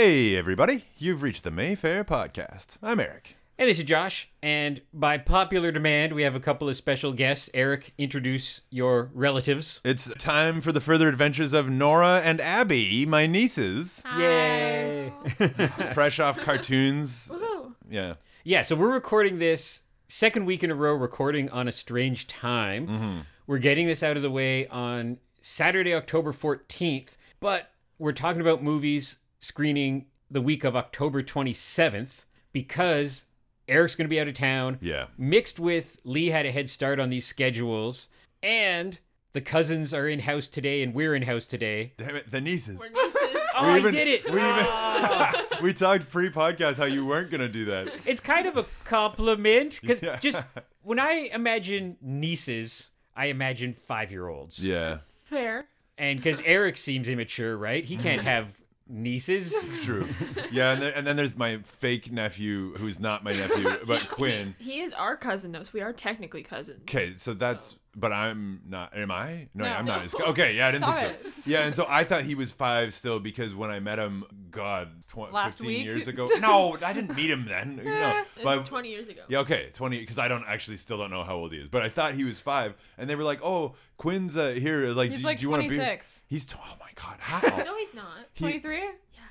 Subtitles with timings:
[0.00, 0.84] Hey, everybody.
[0.96, 2.78] You've reached the Mayfair Podcast.
[2.80, 3.34] I'm Eric.
[3.58, 7.50] And this is Josh, and by popular demand, we have a couple of special guests.
[7.52, 9.80] Eric, introduce your relatives.
[9.84, 15.12] It's time for the further adventures of Nora and Abby, my nieces, Yay!
[15.94, 17.28] fresh off cartoons.
[17.34, 17.74] Woohoo.
[17.90, 18.14] Yeah.
[18.44, 22.86] yeah, so we're recording this second week in a row, recording on a strange time.
[22.86, 23.18] Mm-hmm.
[23.48, 28.62] We're getting this out of the way on Saturday, October 14th, but we're talking about
[28.62, 33.24] movies screening the week of October 27th because
[33.66, 34.78] Eric's going to be out of town.
[34.80, 35.06] Yeah.
[35.16, 38.08] mixed with Lee had a head start on these schedules,
[38.42, 38.98] and
[39.32, 41.92] the cousins are in house today, and we're in house today.
[41.98, 42.78] Damn it, the nieces.
[42.78, 43.14] We're nieces.
[43.60, 44.24] Oh, even- I did it!
[44.30, 48.06] we even- we talked pre-podcast how you weren't gonna do that.
[48.06, 50.16] it's kind of a compliment because Yeah.
[50.20, 50.44] just
[50.82, 54.64] when I imagine nieces, I imagine five-year-olds.
[54.64, 55.66] Yeah, Fair.
[55.96, 57.84] and because Eric seems immature, right?
[57.84, 58.57] He can't have
[58.88, 59.52] nieces.
[59.52, 60.06] it's true.
[60.50, 64.54] Yeah, and then, and then there's my fake nephew who's not my nephew, but Quinn.
[64.58, 66.80] He is our cousin, though, so we are technically cousins.
[66.82, 67.76] Okay, so that's.
[68.00, 68.96] But I'm not.
[68.96, 69.48] Am I?
[69.54, 69.70] No, No.
[69.72, 70.14] I'm not.
[70.28, 71.28] Okay, yeah, I didn't Stop think so.
[71.28, 71.46] it.
[71.48, 74.88] Yeah, and so I thought he was five still because when I met him, God,
[75.10, 75.84] tw- Last 15 week?
[75.84, 76.28] years ago.
[76.40, 77.80] No, I didn't meet him then.
[77.84, 79.22] No, It's but 20 years ago.
[79.28, 79.98] yeah, okay, 20.
[79.98, 82.22] Because I don't actually still don't know how old he is, but I thought he
[82.24, 84.86] was five, and they were like, "Oh, Quinn's uh, here.
[84.90, 86.22] Like, He's do, like do you want to be?" 26.
[86.28, 87.40] He's t- oh my God, how?
[87.64, 88.06] No, he's not.
[88.34, 88.76] He- 23?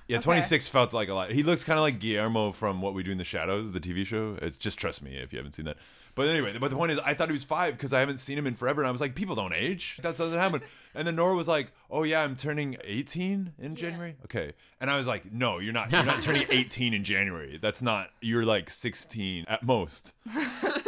[0.07, 0.23] yeah, Okay.
[0.23, 1.31] 26 felt like a lot.
[1.31, 4.05] He looks kind of like Guillermo from What We Do in the Shadows, the TV
[4.05, 4.37] show.
[4.41, 5.77] It's just trust me if you haven't seen that.
[6.17, 8.39] But anyway, but the point is, I thought he was five because I haven't seen
[8.39, 9.99] him in forever, and I was like, people don't age.
[10.01, 10.61] That doesn't happen.
[10.95, 14.15] And then Nora was like, oh yeah, I'm turning 18 in January.
[14.25, 15.91] Okay, and I was like, no, you're not.
[15.91, 17.59] You're not turning 18 in January.
[17.61, 18.09] That's not.
[18.19, 20.13] You're like 16 at most.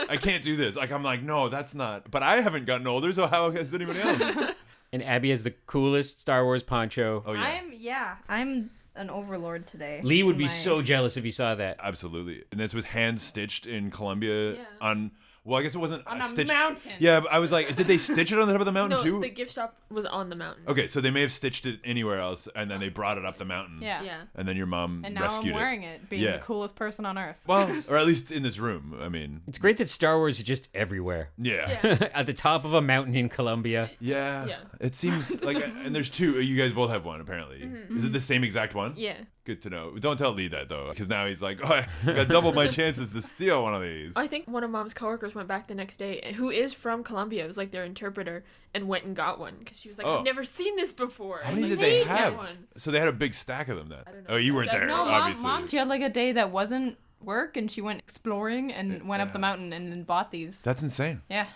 [0.09, 0.75] I can't do this.
[0.75, 2.09] Like I'm like, no, that's not.
[2.09, 4.53] But I haven't gotten older, so how has anybody else?
[4.91, 7.23] And Abby has the coolest Star Wars poncho.
[7.23, 7.41] Oh yeah.
[7.41, 10.01] I'm yeah, I'm an overlord today.
[10.03, 11.77] Lee would be My- so jealous if he saw that.
[11.81, 12.43] Absolutely.
[12.51, 14.65] And this was hand stitched in Colombia Yeah.
[14.81, 15.11] on.
[15.49, 16.47] Well, I guess it wasn't On a stitched.
[16.47, 16.91] mountain.
[16.99, 18.99] Yeah, but I was like, did they stitch it on the top of the mountain
[18.99, 19.19] No, too?
[19.19, 20.63] the gift shop was on the mountain.
[20.67, 23.37] Okay, so they may have stitched it anywhere else, and then they brought it up
[23.37, 23.79] the mountain.
[23.81, 24.03] Yeah.
[24.03, 24.21] Yeah.
[24.35, 26.33] And then your mom And now rescued I'm wearing it, being Yeah.
[26.37, 27.41] the coolest person on earth.
[27.47, 28.95] Well, or at least in this room.
[29.01, 31.31] I mean, It's great that Star Wars is just everywhere.
[31.37, 31.79] yeah.
[31.83, 32.07] Yeah.
[32.13, 33.89] At the top of a mountain in Colombia.
[33.99, 34.45] Yeah.
[34.45, 34.57] Yeah.
[34.79, 36.39] It seems like, and there's two.
[36.41, 37.61] You guys both have one, apparently.
[37.61, 37.97] Mm-hmm.
[37.97, 38.93] Is it the same exact one?
[38.95, 39.15] Yeah.
[39.49, 39.97] Good to know.
[39.97, 41.67] Don't tell Lee that though, because now he's like, oh,
[42.05, 44.15] I got double my chances to steal one of these.
[44.15, 47.03] I think one of mom's coworkers went back the next day, eh, who is from
[47.03, 48.43] Colombia, it was like their interpreter,
[48.75, 50.19] and went and got one because she was like, Oh.
[50.19, 52.35] "I've never seen this before." How many like, did they "Need that have?
[52.37, 54.03] one." So they had a big stack of them then.
[54.05, 54.35] I don't know.
[54.35, 55.43] Oh, you weren't That's- there, No, mom, obviously.
[55.47, 59.23] mom, she had like a day that wasn't work and she went exploring and went
[59.23, 60.61] up the mountain and then bought these.
[60.61, 61.23] That's insane.
[61.27, 61.47] Yeah.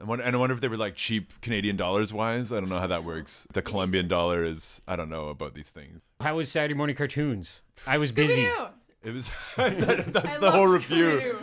[0.00, 2.52] I wonder, and I wonder if they were like cheap Canadian dollars wise.
[2.52, 3.46] I don't know how that works.
[3.52, 4.80] The Colombian dollar is.
[4.88, 6.00] I don't know about these things.
[6.20, 7.62] How was Saturday morning cartoons?
[7.86, 8.48] I was busy.
[9.02, 9.30] It was.
[9.56, 11.36] that- that's I the whole review.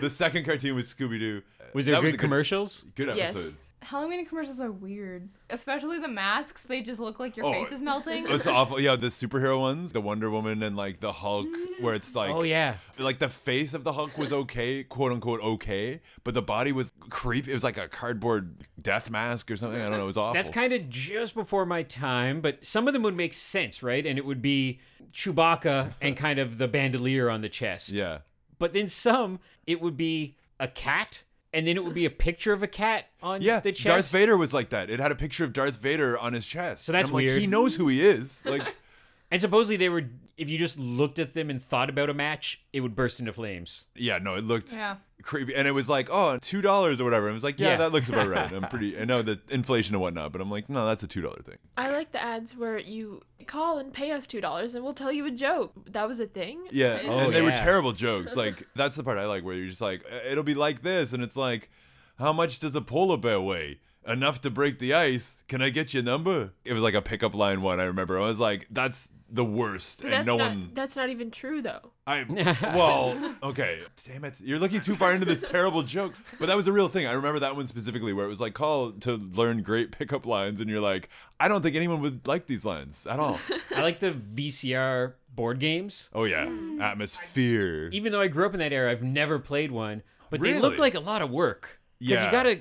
[0.00, 1.42] The second cartoon was Scooby Doo.
[1.72, 2.84] Was there That was good a good- commercials?
[2.94, 3.30] Good Yes.
[3.30, 3.54] episode.
[3.84, 6.62] Halloween commercials are weird, especially the masks.
[6.62, 8.26] They just look like your Oh, face is melting.
[8.28, 8.80] It's awful.
[8.80, 11.46] Yeah, the superhero ones, the Wonder Woman and like the Hulk,
[11.80, 12.76] where it's like, oh yeah.
[12.98, 16.92] like the face of the Hulk was okay, quote unquote okay, but the body was
[17.10, 17.46] creep.
[17.46, 19.80] It was like a cardboard death mask or something.
[19.80, 20.04] I don't know.
[20.04, 20.34] It was awful.
[20.34, 24.04] That's kind of just before my time, but some of them would make sense, right?
[24.04, 24.80] And it would be
[25.12, 27.90] Chewbacca and kind of the bandolier on the chest.
[27.90, 28.18] yeah.
[28.58, 31.22] But then some, it would be a cat,
[31.54, 33.86] and then it would be a picture of a cat on Yeah, the chest.
[33.86, 34.90] Darth Vader was like that.
[34.90, 36.84] It had a picture of Darth Vader on his chest.
[36.84, 37.40] So that's I'm like, weird.
[37.40, 38.42] he knows who he is.
[38.44, 38.74] Like,
[39.30, 40.04] And supposedly they were,
[40.36, 43.32] if you just looked at them and thought about a match, it would burst into
[43.32, 43.84] flames.
[43.94, 44.96] yeah, no, it looked Yeah.
[45.22, 47.30] creepy, and it was like, oh, two dollars or whatever.
[47.30, 47.76] I was like, yeah, Yeah.
[47.76, 48.52] that looks about right.
[48.52, 48.98] I'm pretty.
[48.98, 51.58] I know the inflation and whatnot, but I'm like, no, that's a two dollar thing.
[51.76, 55.12] I like the ads where you call and pay us two dollars, and we'll tell
[55.12, 55.72] you a joke.
[55.92, 56.66] That was a thing.
[56.70, 58.34] Yeah, Oh, and they were terrible jokes.
[58.44, 61.22] Like that's the part I like, where you're just like, it'll be like this, and
[61.22, 61.70] it's like,
[62.18, 63.78] how much does a polar bear weigh?
[64.06, 65.42] Enough to break the ice.
[65.48, 66.52] Can I get your number?
[66.64, 67.80] It was like a pickup line one.
[67.80, 68.18] I remember.
[68.20, 70.50] I was like, that's the worst, and That's no not.
[70.50, 70.70] one.
[70.74, 71.90] That's not even true though.
[72.06, 72.24] I
[72.74, 73.80] well, okay.
[74.06, 74.40] Damn it.
[74.40, 76.14] You're looking too far into this terrible joke.
[76.38, 77.06] But that was a real thing.
[77.06, 80.60] I remember that one specifically where it was like call to learn great pickup lines
[80.60, 81.08] and you're like,
[81.40, 83.40] I don't think anyone would like these lines at all.
[83.74, 86.10] I like the VCR board games.
[86.12, 86.44] Oh yeah.
[86.44, 86.80] Mm.
[86.80, 87.88] Atmosphere.
[87.92, 90.02] Even though I grew up in that era, I've never played one.
[90.30, 91.80] But they look like a lot of work.
[91.98, 92.24] Because Yeah.
[92.26, 92.60] you got to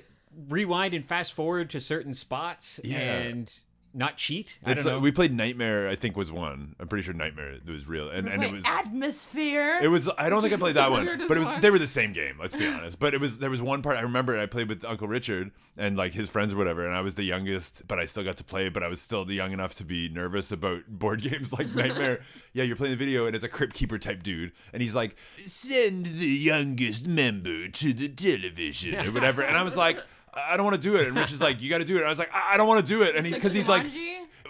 [0.49, 2.79] rewind and fast forward to certain spots.
[2.83, 2.97] Yeah.
[2.99, 3.51] And
[3.95, 4.57] not cheat.
[4.65, 5.03] I It's don't like- know.
[5.03, 5.87] we played Nightmare.
[5.87, 6.75] I think was one.
[6.79, 8.63] I'm pretty sure Nightmare was real, and, and it was.
[8.65, 9.79] atmosphere.
[9.83, 10.09] It was.
[10.17, 11.47] I don't think I played that one, but it was.
[11.47, 11.61] one.
[11.61, 12.37] They were the same game.
[12.39, 12.97] Let's be honest.
[12.97, 13.37] But it was.
[13.37, 14.35] There was one part I remember.
[14.39, 17.23] I played with Uncle Richard and like his friends or whatever, and I was the
[17.23, 18.67] youngest, but I still got to play.
[18.69, 22.21] But I was still young enough to be nervous about board games like Nightmare.
[22.53, 25.15] yeah, you're playing the video, and it's a crypt keeper type dude, and he's like,
[25.45, 29.99] "Send the youngest member to the television or whatever," and I was like.
[30.35, 31.07] I don't want to do it.
[31.07, 31.99] And Rich is like, you got to do it.
[31.99, 33.15] And I was like, I I don't want to do it.
[33.15, 33.85] And he, because he's like,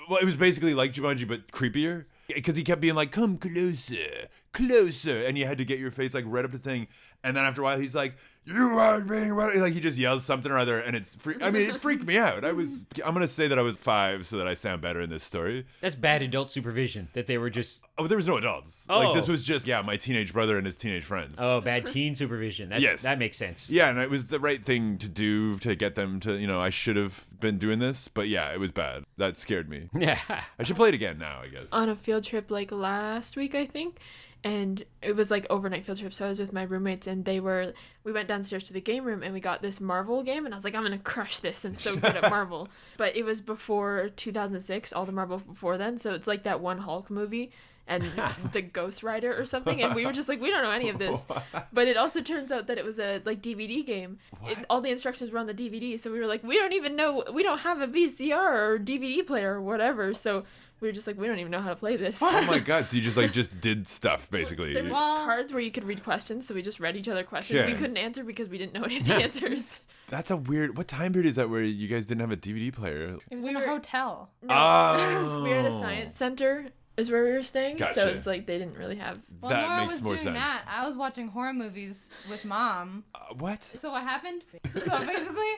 [0.09, 2.05] well, it was basically like Jumanji, but creepier.
[2.27, 6.13] Because he kept being like, "Come closer, closer," and you had to get your face
[6.13, 6.87] like right up to the thing.
[7.23, 8.15] And then after a while, he's like,
[8.45, 11.15] "You are being right." Like he just yells something or other, and it's.
[11.15, 12.43] Free- I mean, it freaked me out.
[12.43, 12.85] I was.
[13.05, 15.65] I'm gonna say that I was five, so that I sound better in this story.
[15.81, 17.07] That's bad adult supervision.
[17.13, 18.85] That they were just Oh, there was no adults.
[18.89, 18.97] Oh.
[18.99, 19.13] Like Oh.
[19.13, 21.37] this was just yeah, my teenage brother and his teenage friends.
[21.39, 22.69] oh bad teen supervision.
[22.69, 23.01] That's, Yes.
[23.03, 23.69] that makes sense.
[23.69, 26.59] Yeah, and it was the right thing to do to get them to, you know,
[26.59, 29.03] I should have been doing this, but yeah, it was bad.
[29.17, 29.89] That scared me.
[29.99, 30.17] Yeah.
[30.59, 31.71] I should play it again now, I guess.
[31.71, 33.99] on a field trip like last week, I think.
[34.43, 37.39] And it was like overnight field trip, so I was with my roommates, and they
[37.39, 37.73] were.
[38.03, 40.57] We went downstairs to the game room, and we got this Marvel game, and I
[40.57, 41.63] was like, I'm gonna crush this.
[41.63, 42.67] I'm so good at Marvel.
[42.97, 46.79] But it was before 2006, all the Marvel before then, so it's like that one
[46.79, 47.51] Hulk movie
[47.87, 48.03] and
[48.53, 50.99] the Ghost Rider or something, and we were just like, we don't know any of
[50.99, 51.25] this.
[51.71, 54.19] But it also turns out that it was a like DVD game.
[54.45, 56.95] It, all the instructions were on the DVD, so we were like, we don't even
[56.95, 60.13] know, we don't have a VCR or DVD player or whatever.
[60.13, 60.43] So
[60.83, 62.19] we were just like, we don't even know how to play this.
[62.21, 64.73] oh my god, so you just like just did stuff basically.
[64.75, 67.23] There was Well- cards where you could read questions, so we just read each other
[67.23, 67.65] questions.
[67.65, 69.79] We couldn't answer because we didn't know any of the answers.
[70.09, 70.77] That's a weird.
[70.77, 73.17] What time period is that where you guys didn't have a DVD player?
[73.31, 74.29] It was We in were- a hotel.
[74.43, 75.41] No, Oh.
[75.43, 76.65] we were at a science center,
[76.97, 77.79] is where we were staying.
[77.95, 79.19] So it's like they didn't really have.
[79.39, 80.37] While That Nora makes was more doing sense.
[80.37, 83.05] that, I was watching horror movies with mom.
[83.15, 83.63] Uh, what?
[83.63, 84.43] So what happened?
[84.73, 85.53] So basically,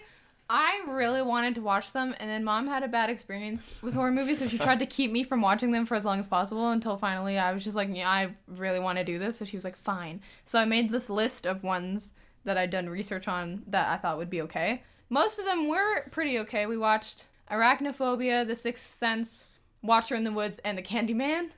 [0.49, 4.11] I really wanted to watch them, and then mom had a bad experience with horror
[4.11, 6.69] movies, so she tried to keep me from watching them for as long as possible
[6.69, 9.37] until finally I was just like, yeah, I really want to do this.
[9.37, 10.21] So she was like, fine.
[10.45, 12.13] So I made this list of ones
[12.43, 14.83] that I'd done research on that I thought would be okay.
[15.09, 16.67] Most of them were pretty okay.
[16.67, 19.45] We watched Arachnophobia, The Sixth Sense,
[19.81, 21.49] Watcher in the Woods, and The Candyman.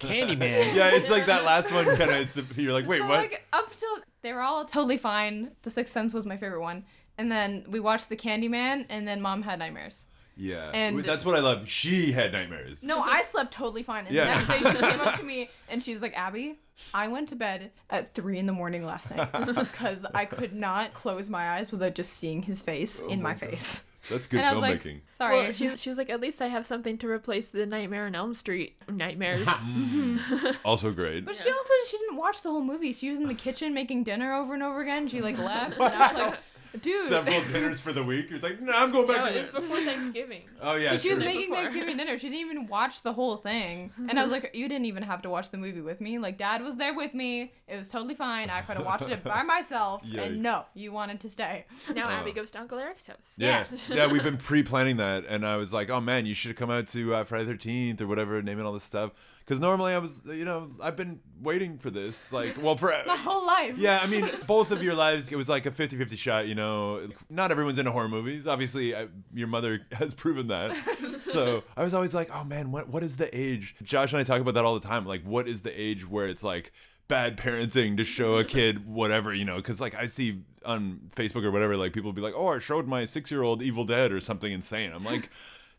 [0.00, 0.72] Candyman.
[0.74, 2.58] Yeah, it's like that last one kind of.
[2.58, 3.18] You're like, wait, so what?
[3.18, 5.52] like up till they were all totally fine.
[5.62, 6.84] The Sixth Sense was my favorite one,
[7.18, 10.06] and then we watched The Candyman, and then Mom had nightmares.
[10.36, 11.68] yeah, and- that's what I love.
[11.68, 12.82] She had nightmares.
[12.82, 14.06] No, I slept totally fine.
[14.06, 14.24] And Yeah.
[14.44, 16.58] the next day she came up to me and she was like, Abby,
[16.92, 20.92] I went to bed at three in the morning last night because I could not
[20.92, 23.84] close my eyes without just seeing his face oh in my, face.
[24.10, 25.00] That's good and I like, filmmaking.
[25.18, 25.36] sorry.
[25.38, 28.14] Well, she, she was like, at least I have something to replace the Nightmare on
[28.14, 29.46] Elm Street nightmares.
[29.56, 30.56] Mm.
[30.64, 31.24] also great.
[31.24, 32.92] but she also she didn't watch the whole movie.
[32.92, 35.08] She was in the kitchen making dinner over and over again.
[35.08, 36.38] She like left, and I was like,
[36.80, 37.08] dude.
[37.08, 38.26] Several dinners for the week.
[38.30, 40.42] It's like, no, I'm going back no, to it was before Thanksgiving.
[40.60, 41.56] Oh yeah, So she was making Before.
[41.56, 42.18] Thanksgiving dinner.
[42.18, 43.90] She didn't even watch the whole thing.
[44.08, 46.18] And I was like, you didn't even have to watch the movie with me.
[46.18, 47.52] Like, dad was there with me.
[47.68, 48.50] It was totally fine.
[48.50, 50.02] I could have watched it by myself.
[50.04, 50.26] Yikes.
[50.26, 51.66] And no, you wanted to stay.
[51.94, 52.10] Now Oh.
[52.12, 53.16] Abby goes to Uncle Eric's house.
[53.36, 53.64] Yeah.
[53.88, 56.70] yeah, we've been pre-planning that, and I was like, "Oh man, you should have come
[56.70, 59.12] out to uh, Friday Thirteenth or whatever, naming all this stuff."
[59.46, 63.14] Because normally I was, you know, I've been waiting for this, like, well, for My
[63.14, 63.78] whole life.
[63.78, 67.08] yeah, I mean, both of your lives, it was like a 50-50 shot, you know.
[67.30, 68.48] Not everyone's into horror movies.
[68.48, 70.74] Obviously, I, your mother has proven that.
[71.20, 73.76] so I was always like, oh man, what what is the age?
[73.84, 75.06] Josh and I talk about that all the time.
[75.06, 76.72] Like, what is the age where it's like
[77.06, 79.58] bad parenting to show a kid whatever, you know?
[79.58, 82.88] Because like I see on Facebook or whatever, like people be like, oh, I showed
[82.88, 84.90] my six-year-old Evil Dead or something insane.
[84.92, 85.30] I'm like.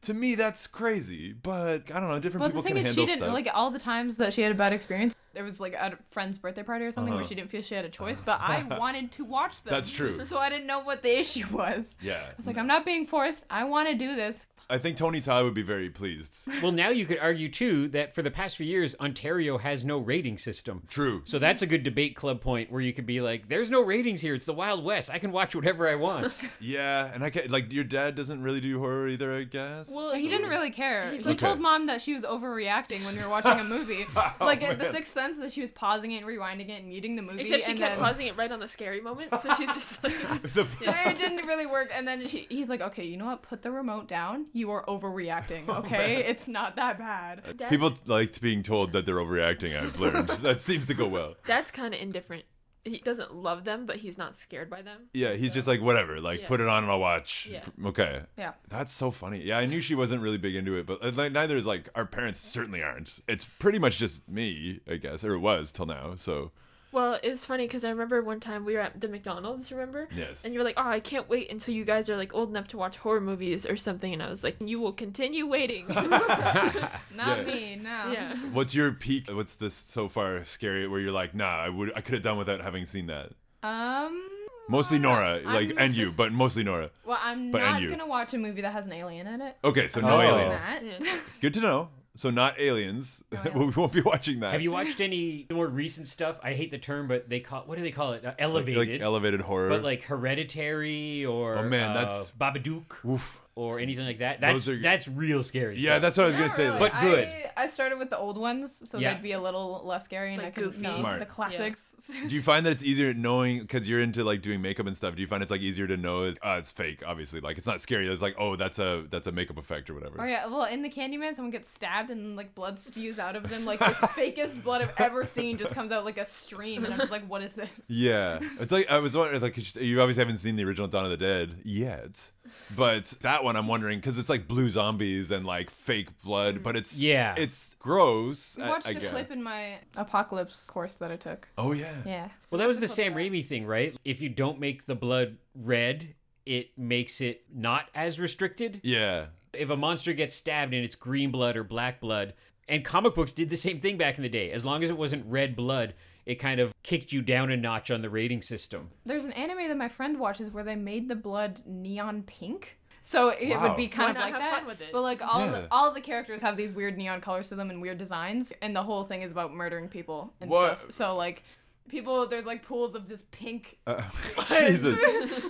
[0.04, 2.20] To me, that's crazy, but I don't know.
[2.20, 3.34] Different people the thing can is, handle she didn't stuff.
[3.34, 5.16] like all the times that she had a bad experience.
[5.34, 7.30] There was like at a friend's birthday party or something where Uh-huh.
[7.30, 9.72] she didn't feel she had a choice, but I wanted to watch them.
[9.72, 10.24] That's true.
[10.25, 11.96] So I didn't know what the issue was.
[12.01, 13.46] yeah, I was like, I'm not being forced.
[13.50, 14.46] I want to do this.
[14.70, 16.34] I think Tony Todd would be very pleased.
[16.62, 19.98] Well, now you could argue too that for the past few years, Ontario has no
[19.98, 20.84] rating system.
[20.90, 21.22] True.
[21.26, 24.20] So that's a good debate club point where you could be like, "There's no ratings
[24.20, 24.34] here.
[24.34, 25.10] It's the Wild West.
[25.10, 26.28] I can watch whatever I want."
[26.60, 29.90] Yeah, and I can like your dad doesn't really do horror either, I guess.
[29.90, 31.10] Well, He didn't really care.
[31.12, 34.06] He He's like- told mom that she was overreacting when we were watching a movie.
[34.40, 34.92] Oh, like at the.
[34.92, 37.42] Sixth Sense, that she was pausing it, and rewinding it, and muting the movie.
[37.42, 38.04] Except she and kept then...
[38.04, 40.14] pausing it right on the scary moment, so she's just like,
[40.54, 41.90] The- So it didn't really work.
[41.94, 43.42] And then she, he's like, "Okay, you know what?
[43.44, 44.48] Put the remote down.
[44.58, 45.68] You are overreacting.
[45.78, 49.78] Okay, it's not that bad." Dad, People liked being told that they're overreacting.
[49.78, 51.36] I've learned that seems to go well.
[51.46, 52.44] Dad's kind of indifferent.
[52.84, 55.10] He doesn't love them, but he's not scared by them.
[55.14, 56.22] Yeah, he's just like whatever.
[56.22, 56.48] Like Yeah.
[56.48, 57.46] put it on and I'll watch.
[57.52, 57.66] Yeah.
[57.86, 58.22] Okay.
[58.38, 58.54] Yeah.
[58.70, 59.44] That's so funny.
[59.44, 61.90] Yeah, I knew she wasn't really big into it, but uh, like, neither is like
[61.96, 63.20] our parents certainly aren't.
[63.28, 66.16] It's pretty much just me, I guess, or it was till now.
[66.16, 66.52] So
[66.91, 70.08] Well, it was funny because I remember one time we were at the McDonald's, remember?
[70.15, 70.46] Yes.
[70.46, 72.67] And you were like, "Oh, I can't wait until you guys are like old enough
[72.70, 76.88] to watch horror movies or something." And I was like, "You will continue waiting." Not
[77.17, 77.44] Yeah.
[77.44, 78.12] me, no.
[78.12, 78.36] yeah.
[78.53, 79.27] What's your peak?
[79.29, 82.38] What's this so far scary where you're like, nah, I would, I could have done
[82.38, 83.32] without having seen that.
[83.63, 84.29] Um.
[84.70, 86.89] Mostly Nora, like, I'm- and you, but mostly Nora.
[87.06, 89.56] Well, I'm But- not gonna watch a movie that has an alien in it.
[89.63, 90.08] Okay, so Oh.
[90.08, 90.41] no Other than
[90.84, 91.06] aliens.
[91.06, 91.20] That.
[91.41, 91.89] Good to know.
[92.18, 93.24] So not aliens.
[93.32, 93.76] No aliens.
[93.76, 94.52] we won't be watching that.
[94.52, 96.40] Have you watched any more recent stuff?
[96.44, 98.26] I hate the term, but they call what do they call it?
[98.26, 98.90] Uh, elevated.
[98.90, 99.70] like elevated horror?
[99.70, 103.42] but like Hereditary or Oh, man, uh, that's- Babadook Oof.
[103.56, 104.42] or anything like that.
[104.42, 105.78] That's are- that's real scary.
[105.78, 106.02] Yeah, stuff.
[106.02, 106.66] that's what I was Not gonna say.
[106.68, 106.80] really.
[106.80, 107.28] But good.
[107.28, 109.14] I, I started with the old ones, so Yeah.
[109.14, 110.82] they'd be a little less scary, and Like I could goofy.
[110.84, 111.20] know Smart.
[111.20, 111.94] the classics.
[112.28, 115.16] Do you find that it's easier knowing because you're into like doing makeup and stuff?
[115.16, 117.02] Do you find it's like easier to know uh, it's fake?
[117.06, 118.08] Obviously, like it's not scary.
[118.08, 120.22] It's like oh, that's a that's a makeup effect or whatever.
[120.22, 123.50] Oh yeah, well in the Candyman, someone gets stabbed and like blood spews out of
[123.50, 123.66] them.
[123.66, 127.00] Like this fakest blood I've ever seen just comes out like a stream, and I'm
[127.00, 127.70] just like, what is this?
[127.88, 131.12] Yeah, it's like I was wondering, like you obviously haven't seen the original Dawn of
[131.12, 132.32] the Dead yet,
[132.76, 136.76] but that one I'm wondering because it's like blue zombies and like fake blood, but
[136.76, 137.36] it's Yeah.
[137.38, 137.47] it's
[137.80, 138.58] gross.
[138.60, 139.12] I I- watched I a guess.
[139.12, 141.48] clip in my apocalypse course that I took.
[141.58, 141.94] Oh yeah.
[142.06, 142.30] Yeah.
[142.50, 143.13] Well, that was the What's Sam?
[143.13, 143.96] Raimi thing, right?
[144.06, 148.80] If you don't make the blood red, it makes it not as restricted.
[148.84, 149.27] Yeah.
[149.54, 152.34] If a monster gets stabbed and it's green blood or black blood,
[152.68, 154.51] and comic books did the same thing back in the day.
[154.51, 155.94] As long as it wasn't red blood,
[156.25, 158.89] it kind of kicked you down a notch on the rating system.
[159.06, 162.77] There's an anime that my friend watches where they made the blood neon pink.
[163.08, 163.70] So it Wow.
[163.70, 164.60] would be kind Why of like have that.
[164.60, 164.90] fun with it?
[164.92, 165.52] But like all Yeah.
[165.52, 168.76] the, all the characters have these weird neon colors to them and weird designs, and
[168.76, 170.78] the whole thing is about murdering people and What?
[170.80, 170.92] stuff.
[170.92, 171.44] So like
[171.88, 173.78] people, there's like pools of just pink.
[173.88, 174.02] Uh,
[174.50, 175.00] Jesus.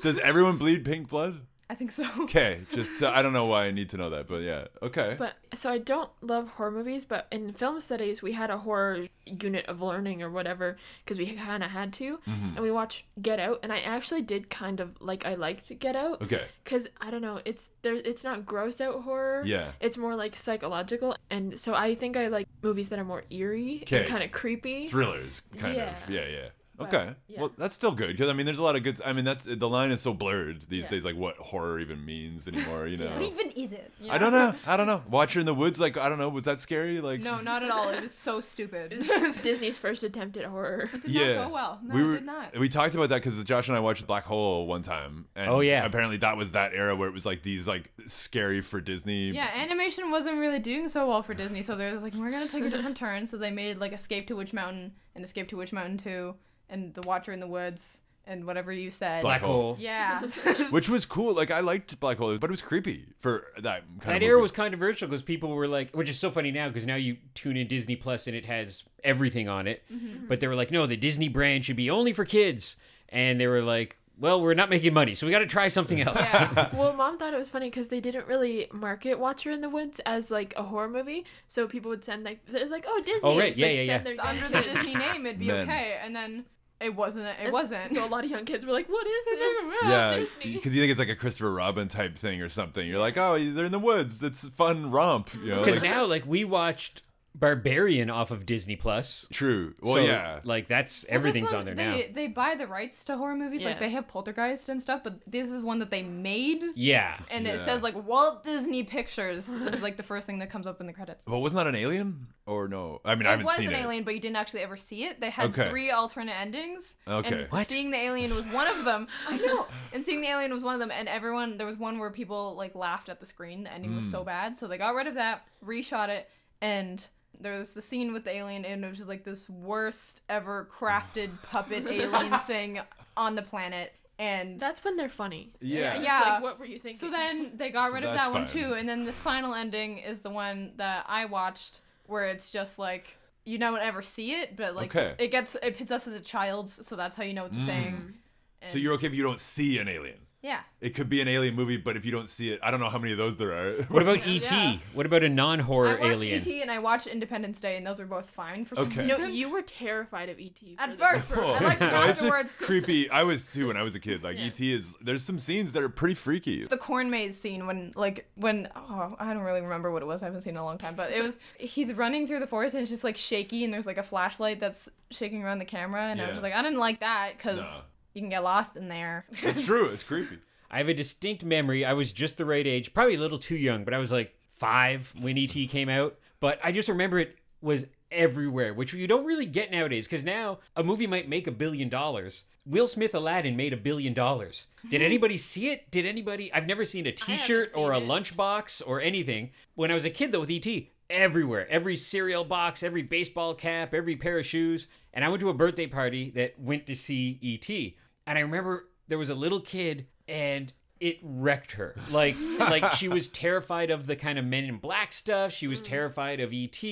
[0.04, 1.42] Does everyone bleed pink blood?
[1.70, 2.06] I think so.
[2.22, 4.66] Okay, just uh, I don't know why I need to know that, but yeah.
[4.82, 5.16] Okay.
[5.20, 9.06] But so I don't love horror movies, but in film studies we had a horror
[9.26, 12.56] unit of learning or whatever because we kind of had to, Mm-hmm.
[12.56, 15.96] and we watched Get Out, and I actually did kind of like I liked Get
[15.98, 16.46] Out okay.
[16.64, 19.42] because I don't know, it's there, it's not gross out horror.
[19.46, 19.72] Yeah.
[19.82, 23.80] It's more like psychological, and so I think I like movies that are more eerie
[23.84, 24.00] Okay.
[24.00, 24.88] and kind of creepy.
[24.88, 25.92] Thrillers, kind Yeah.
[26.04, 26.10] of.
[26.10, 26.48] Yeah, yeah.
[26.78, 27.16] But, Okay.
[27.28, 27.42] yeah.
[27.42, 29.02] Well, that's still good because I mean, there's a lot of good.
[29.04, 30.90] I mean, that's the line is so blurred these Yeah.
[30.90, 31.06] days.
[31.06, 32.86] Like what horror even means anymore.
[32.86, 33.10] You know.
[33.10, 33.92] What even is it?
[34.10, 34.54] I don't know.
[34.68, 35.02] I don't know.
[35.10, 35.80] Watcher in the Woods.
[35.80, 36.30] Like I don't know.
[36.30, 37.02] Was that scary?
[37.02, 37.90] Like No, not at all.
[37.90, 38.94] It was so stupid.
[38.94, 40.88] It it was Disney's first attempt at horror.
[40.92, 41.36] did Yeah.
[41.38, 41.80] not go well.
[41.84, 42.58] No, we it were did not.
[42.60, 45.26] we talked about that because Josh and I watched Black Hole one time.
[45.36, 45.84] And Oh, yeah.
[45.84, 49.32] Apparently that was that era where it was like these like scary for Disney.
[49.32, 52.48] Yeah, animation wasn't really doing so well for Disney, so they was like, we're gonna
[52.48, 53.26] take a different turn.
[53.26, 56.36] So they made like Escape to Witch Mountain and Escape to Witch Mountain 2
[56.70, 59.22] and The Watcher in the Woods and whatever you said.
[59.22, 59.62] Black Black Hole.
[59.62, 59.78] hole.
[59.80, 60.22] Yeah.
[60.70, 61.34] Which was cool.
[61.34, 64.04] Like I liked Black Hole, but it was creepy for that kind of.
[64.06, 64.42] That of era movie.
[64.42, 67.56] was controversial because people were like, which is so funny now because now you tune
[67.58, 69.82] in Disney Plus and it has everything on it.
[69.92, 70.28] Mm-hmm.
[70.28, 72.76] But they were like, no, the Disney brand should be only for kids.
[73.10, 76.02] And they were like, well, we're not making money, so we got to try something
[76.02, 76.34] else.
[76.34, 76.70] yeah.
[76.76, 80.02] well, mom thought it was funny because they didn't really market Watcher in the Woods
[80.06, 83.38] as like a horror movie, so people would send like they're like, "Oh, Disney." Oh,
[83.38, 83.56] right.
[83.56, 83.98] Yeah, like, yeah, send yeah.
[84.00, 84.62] their It's under the.
[84.62, 85.70] Disney name, it'd be Man.
[85.70, 86.00] okay.
[86.04, 86.46] And then
[86.80, 87.26] it wasn't.
[87.28, 87.92] It And wasn't.
[87.92, 90.92] So a lot of young kids were like, "What is this?" Yeah, because you think
[90.92, 92.88] it's like a Christopher Robin type thing or something.
[92.88, 94.24] You're like, oh, they're in the woods.
[94.24, 95.34] It's fun romp.
[95.34, 97.02] You know, Because like, now, like, we watched
[97.40, 99.28] Barbarian off of Disney Plus.
[99.32, 99.76] true.
[99.82, 100.40] Well, So, yeah.
[100.44, 102.14] Like, that's Well, everything's one, on there they, now.
[102.14, 105.48] They buy the rights to horror movies, like they have Poltergeist and stuff, but this
[105.48, 106.64] is one that they made.
[106.76, 107.18] Yeah.
[107.30, 107.54] And Yeah.
[107.54, 110.88] it says like Walt Disney Pictures is like the first thing that comes up in
[110.88, 111.26] the credits.
[111.26, 113.02] But wasn't that an alien or no?
[113.06, 113.76] I mean, I it haven't was seen an it.
[113.76, 115.20] Was an alien, but you didn't actually ever see it.
[115.20, 115.70] They had Okay.
[115.70, 116.98] three alternate endings.
[117.08, 117.42] Okay.
[117.44, 117.68] And What?
[117.68, 119.08] seeing the alien was one of them.
[119.28, 119.68] I know.
[119.94, 120.92] And seeing the alien was one of them.
[120.92, 123.64] And everyone, there was one where people like laughed at the screen.
[123.64, 124.12] The ending was Hmm.
[124.12, 126.30] so bad, so they got rid of that, reshot it,
[126.62, 127.06] and
[127.40, 130.68] there was the scene with the alien, and it was just like this worst ever
[130.80, 132.80] crafted puppet alien thing
[133.16, 133.94] on the planet.
[134.20, 135.54] And That's when they're funny.
[135.62, 135.94] Yeah.
[135.94, 136.20] It's Yeah.
[136.22, 137.00] Like, what were you thinking?
[137.00, 138.64] so then they got So rid of that's that one fine.
[138.64, 142.80] too, and then the final ending is the one that I watched, where it's just
[142.80, 143.16] like
[143.46, 145.14] you don't ever see it, but like Okay.
[145.24, 148.16] it gets it possesses a child, so that's how you know it's a thing.
[148.64, 148.70] Mm.
[148.72, 150.18] So you're okay if you don't see an alien.
[150.48, 150.62] Yeah.
[150.80, 152.90] It could be an alien movie, but if you don't see it, I don't know
[152.90, 153.84] how many of those there are.
[153.90, 154.48] What about E.T.?
[154.50, 154.78] Yeah.
[154.94, 156.40] What about a non horror I watched alien?
[156.42, 156.62] E.T.
[156.62, 159.04] and I watched Independence Day, and those were both fine for some Okay.
[159.04, 159.22] reason.
[159.22, 160.58] no, you were terrified of ET.
[160.80, 162.56] At first, Oh, I liked it no, it's afterwards.
[162.58, 163.10] creepy.
[163.10, 164.24] I was too when I was a kid.
[164.24, 164.46] Like Yeah.
[164.46, 164.96] ET is.
[165.02, 166.66] There's some scenes that are pretty freaky.
[166.66, 170.24] the corn maze scene when like when oh I don't really remember what it was
[170.24, 172.48] I haven't seen it in a long time but it was he's running through the
[172.48, 175.66] forest and it's just like shaky and there's like a flashlight that's shaking around the
[175.66, 177.82] camera and I was like I didn't like that because No.
[178.18, 179.26] You can get lost in there.
[179.44, 179.86] It's true.
[179.86, 180.40] It's creepy.
[180.72, 181.86] I have a distinct memory.
[181.86, 184.36] I was just the right age, probably a little too young, but I was like
[184.50, 186.18] five when ET came out.
[186.40, 190.60] But I just remember it was everywhere, which you don't really get nowadays because now
[190.76, 192.44] a movie might make a billion dollars.
[192.66, 194.68] Will Smith Aladdin made a billion dollars.
[194.82, 195.06] Did mm-hmm.
[195.06, 195.90] anybody see it?
[195.90, 196.52] Did anybody?
[196.52, 198.04] I've never seen a T-shirt or a it.
[198.04, 199.52] lunchbox or anything.
[199.76, 200.68] When I was a kid, though, with ET,
[201.10, 204.88] everywhere, every cereal box, every baseball cap, every pair of shoes.
[205.14, 207.94] And I went to a birthday party that went to see ET,
[208.28, 211.96] and I remember there was a little kid and it wrecked her.
[212.12, 215.54] Like like she was terrified of the kind of men in black stuff.
[215.54, 215.86] She was mm.
[215.86, 216.84] terrified of ET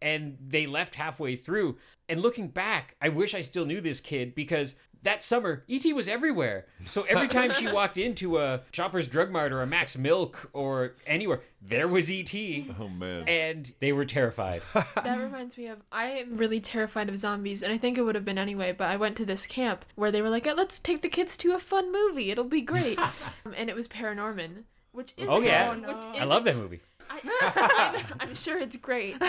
[0.00, 1.76] and they left halfway through.
[2.08, 4.74] And looking back, I wish I still knew this kid because
[5.06, 6.66] that summer ET was everywhere.
[6.84, 10.94] So every time she walked into a Shoppers Drug Mart or a Mac's Milk or
[11.06, 12.34] anywhere, there was ET.
[12.78, 13.26] Oh man.
[13.28, 14.62] And they were terrified.
[15.06, 18.14] That reminds me of I am really terrified of zombies, and I think it would
[18.16, 18.72] have been anyway.
[18.76, 21.52] But I went to this camp where they were like, "Let's take the kids to
[21.54, 22.30] a fun movie.
[22.30, 22.98] It'll be great,"
[23.44, 25.74] Um, and it was ParaNorman, which is Oh, yeah.
[25.74, 26.80] good, which I love that movie.
[27.10, 29.16] I, I'm, I'm sure it's great.